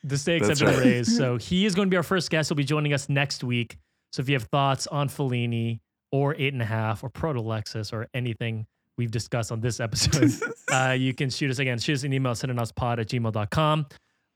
[0.05, 0.85] the stakes That's have been right.
[0.87, 1.17] raised.
[1.17, 2.49] So he is going to be our first guest.
[2.49, 3.79] He'll be joining us next week.
[4.13, 5.81] So if you have thoughts on Fellini
[6.13, 8.67] or Eight and a Half or Proto Lexus or anything
[8.99, 10.31] we've discussed on this episode,
[10.73, 11.79] uh, you can shoot us again.
[11.79, 13.87] Shoot us an email, cinenautspod at gmail.com.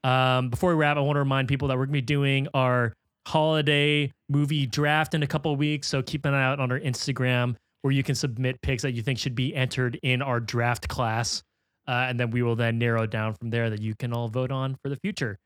[0.05, 2.47] Um, before we wrap, I want to remind people that we're going to be doing
[2.55, 2.95] our
[3.27, 5.89] holiday movie draft in a couple of weeks.
[5.89, 9.03] So keep an eye out on our Instagram where you can submit picks that you
[9.03, 11.43] think should be entered in our draft class.
[11.87, 14.51] Uh, and then we will then narrow down from there that you can all vote
[14.51, 15.37] on for the future.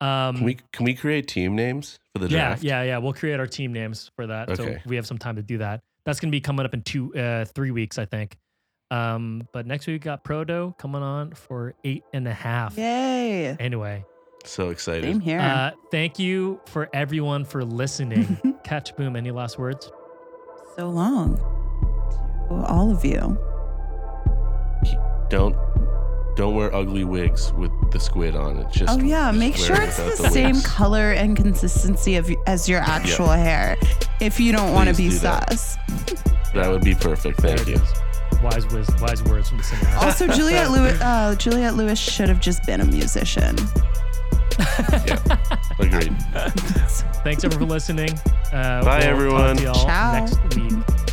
[0.00, 2.64] Um, Can we can we create team names for the draft?
[2.64, 2.88] yeah, yeah.
[2.88, 2.98] yeah.
[2.98, 4.56] We'll create our team names for that.
[4.56, 4.82] So Okay.
[4.86, 5.82] we have some time to do that.
[6.04, 8.36] That's going to be coming up in two, uh, three weeks, I think.
[8.90, 12.76] Um, but next week we got Proto coming on for eight and a half.
[12.76, 13.56] Yay!
[13.58, 14.04] Anyway,
[14.44, 15.04] So excited.
[15.04, 15.40] Same here.
[15.40, 18.38] uh, thank you for everyone for listening.
[18.64, 19.16] Catch Boom.
[19.16, 19.90] Any last words?
[20.76, 21.36] so long
[22.48, 23.38] to all of you.
[25.30, 25.56] Don't
[26.36, 28.70] don't wear ugly wigs with the squid on it.
[28.72, 30.66] Just Oh yeah, just make sure it's without the same wigs.
[30.66, 33.76] color and consistency of as your actual hair.
[34.20, 35.50] If you don't want to be do that.
[36.54, 37.40] That would be perfect.
[37.40, 37.74] Thank you.
[37.74, 38.40] it is.
[38.42, 39.96] Wise, wiz, wise words from the cinema.
[39.96, 43.56] Also, Juliette Lewis, uh, Juliette Lewis should have just been a musician.
[44.58, 45.38] Yeah,
[45.78, 46.16] agreed.
[47.24, 48.10] Thanks everyone for listening.
[48.52, 49.56] Uh, Bye, we'll everyone.
[49.56, 50.12] Talk to y'all Ciao.
[50.12, 51.03] next week.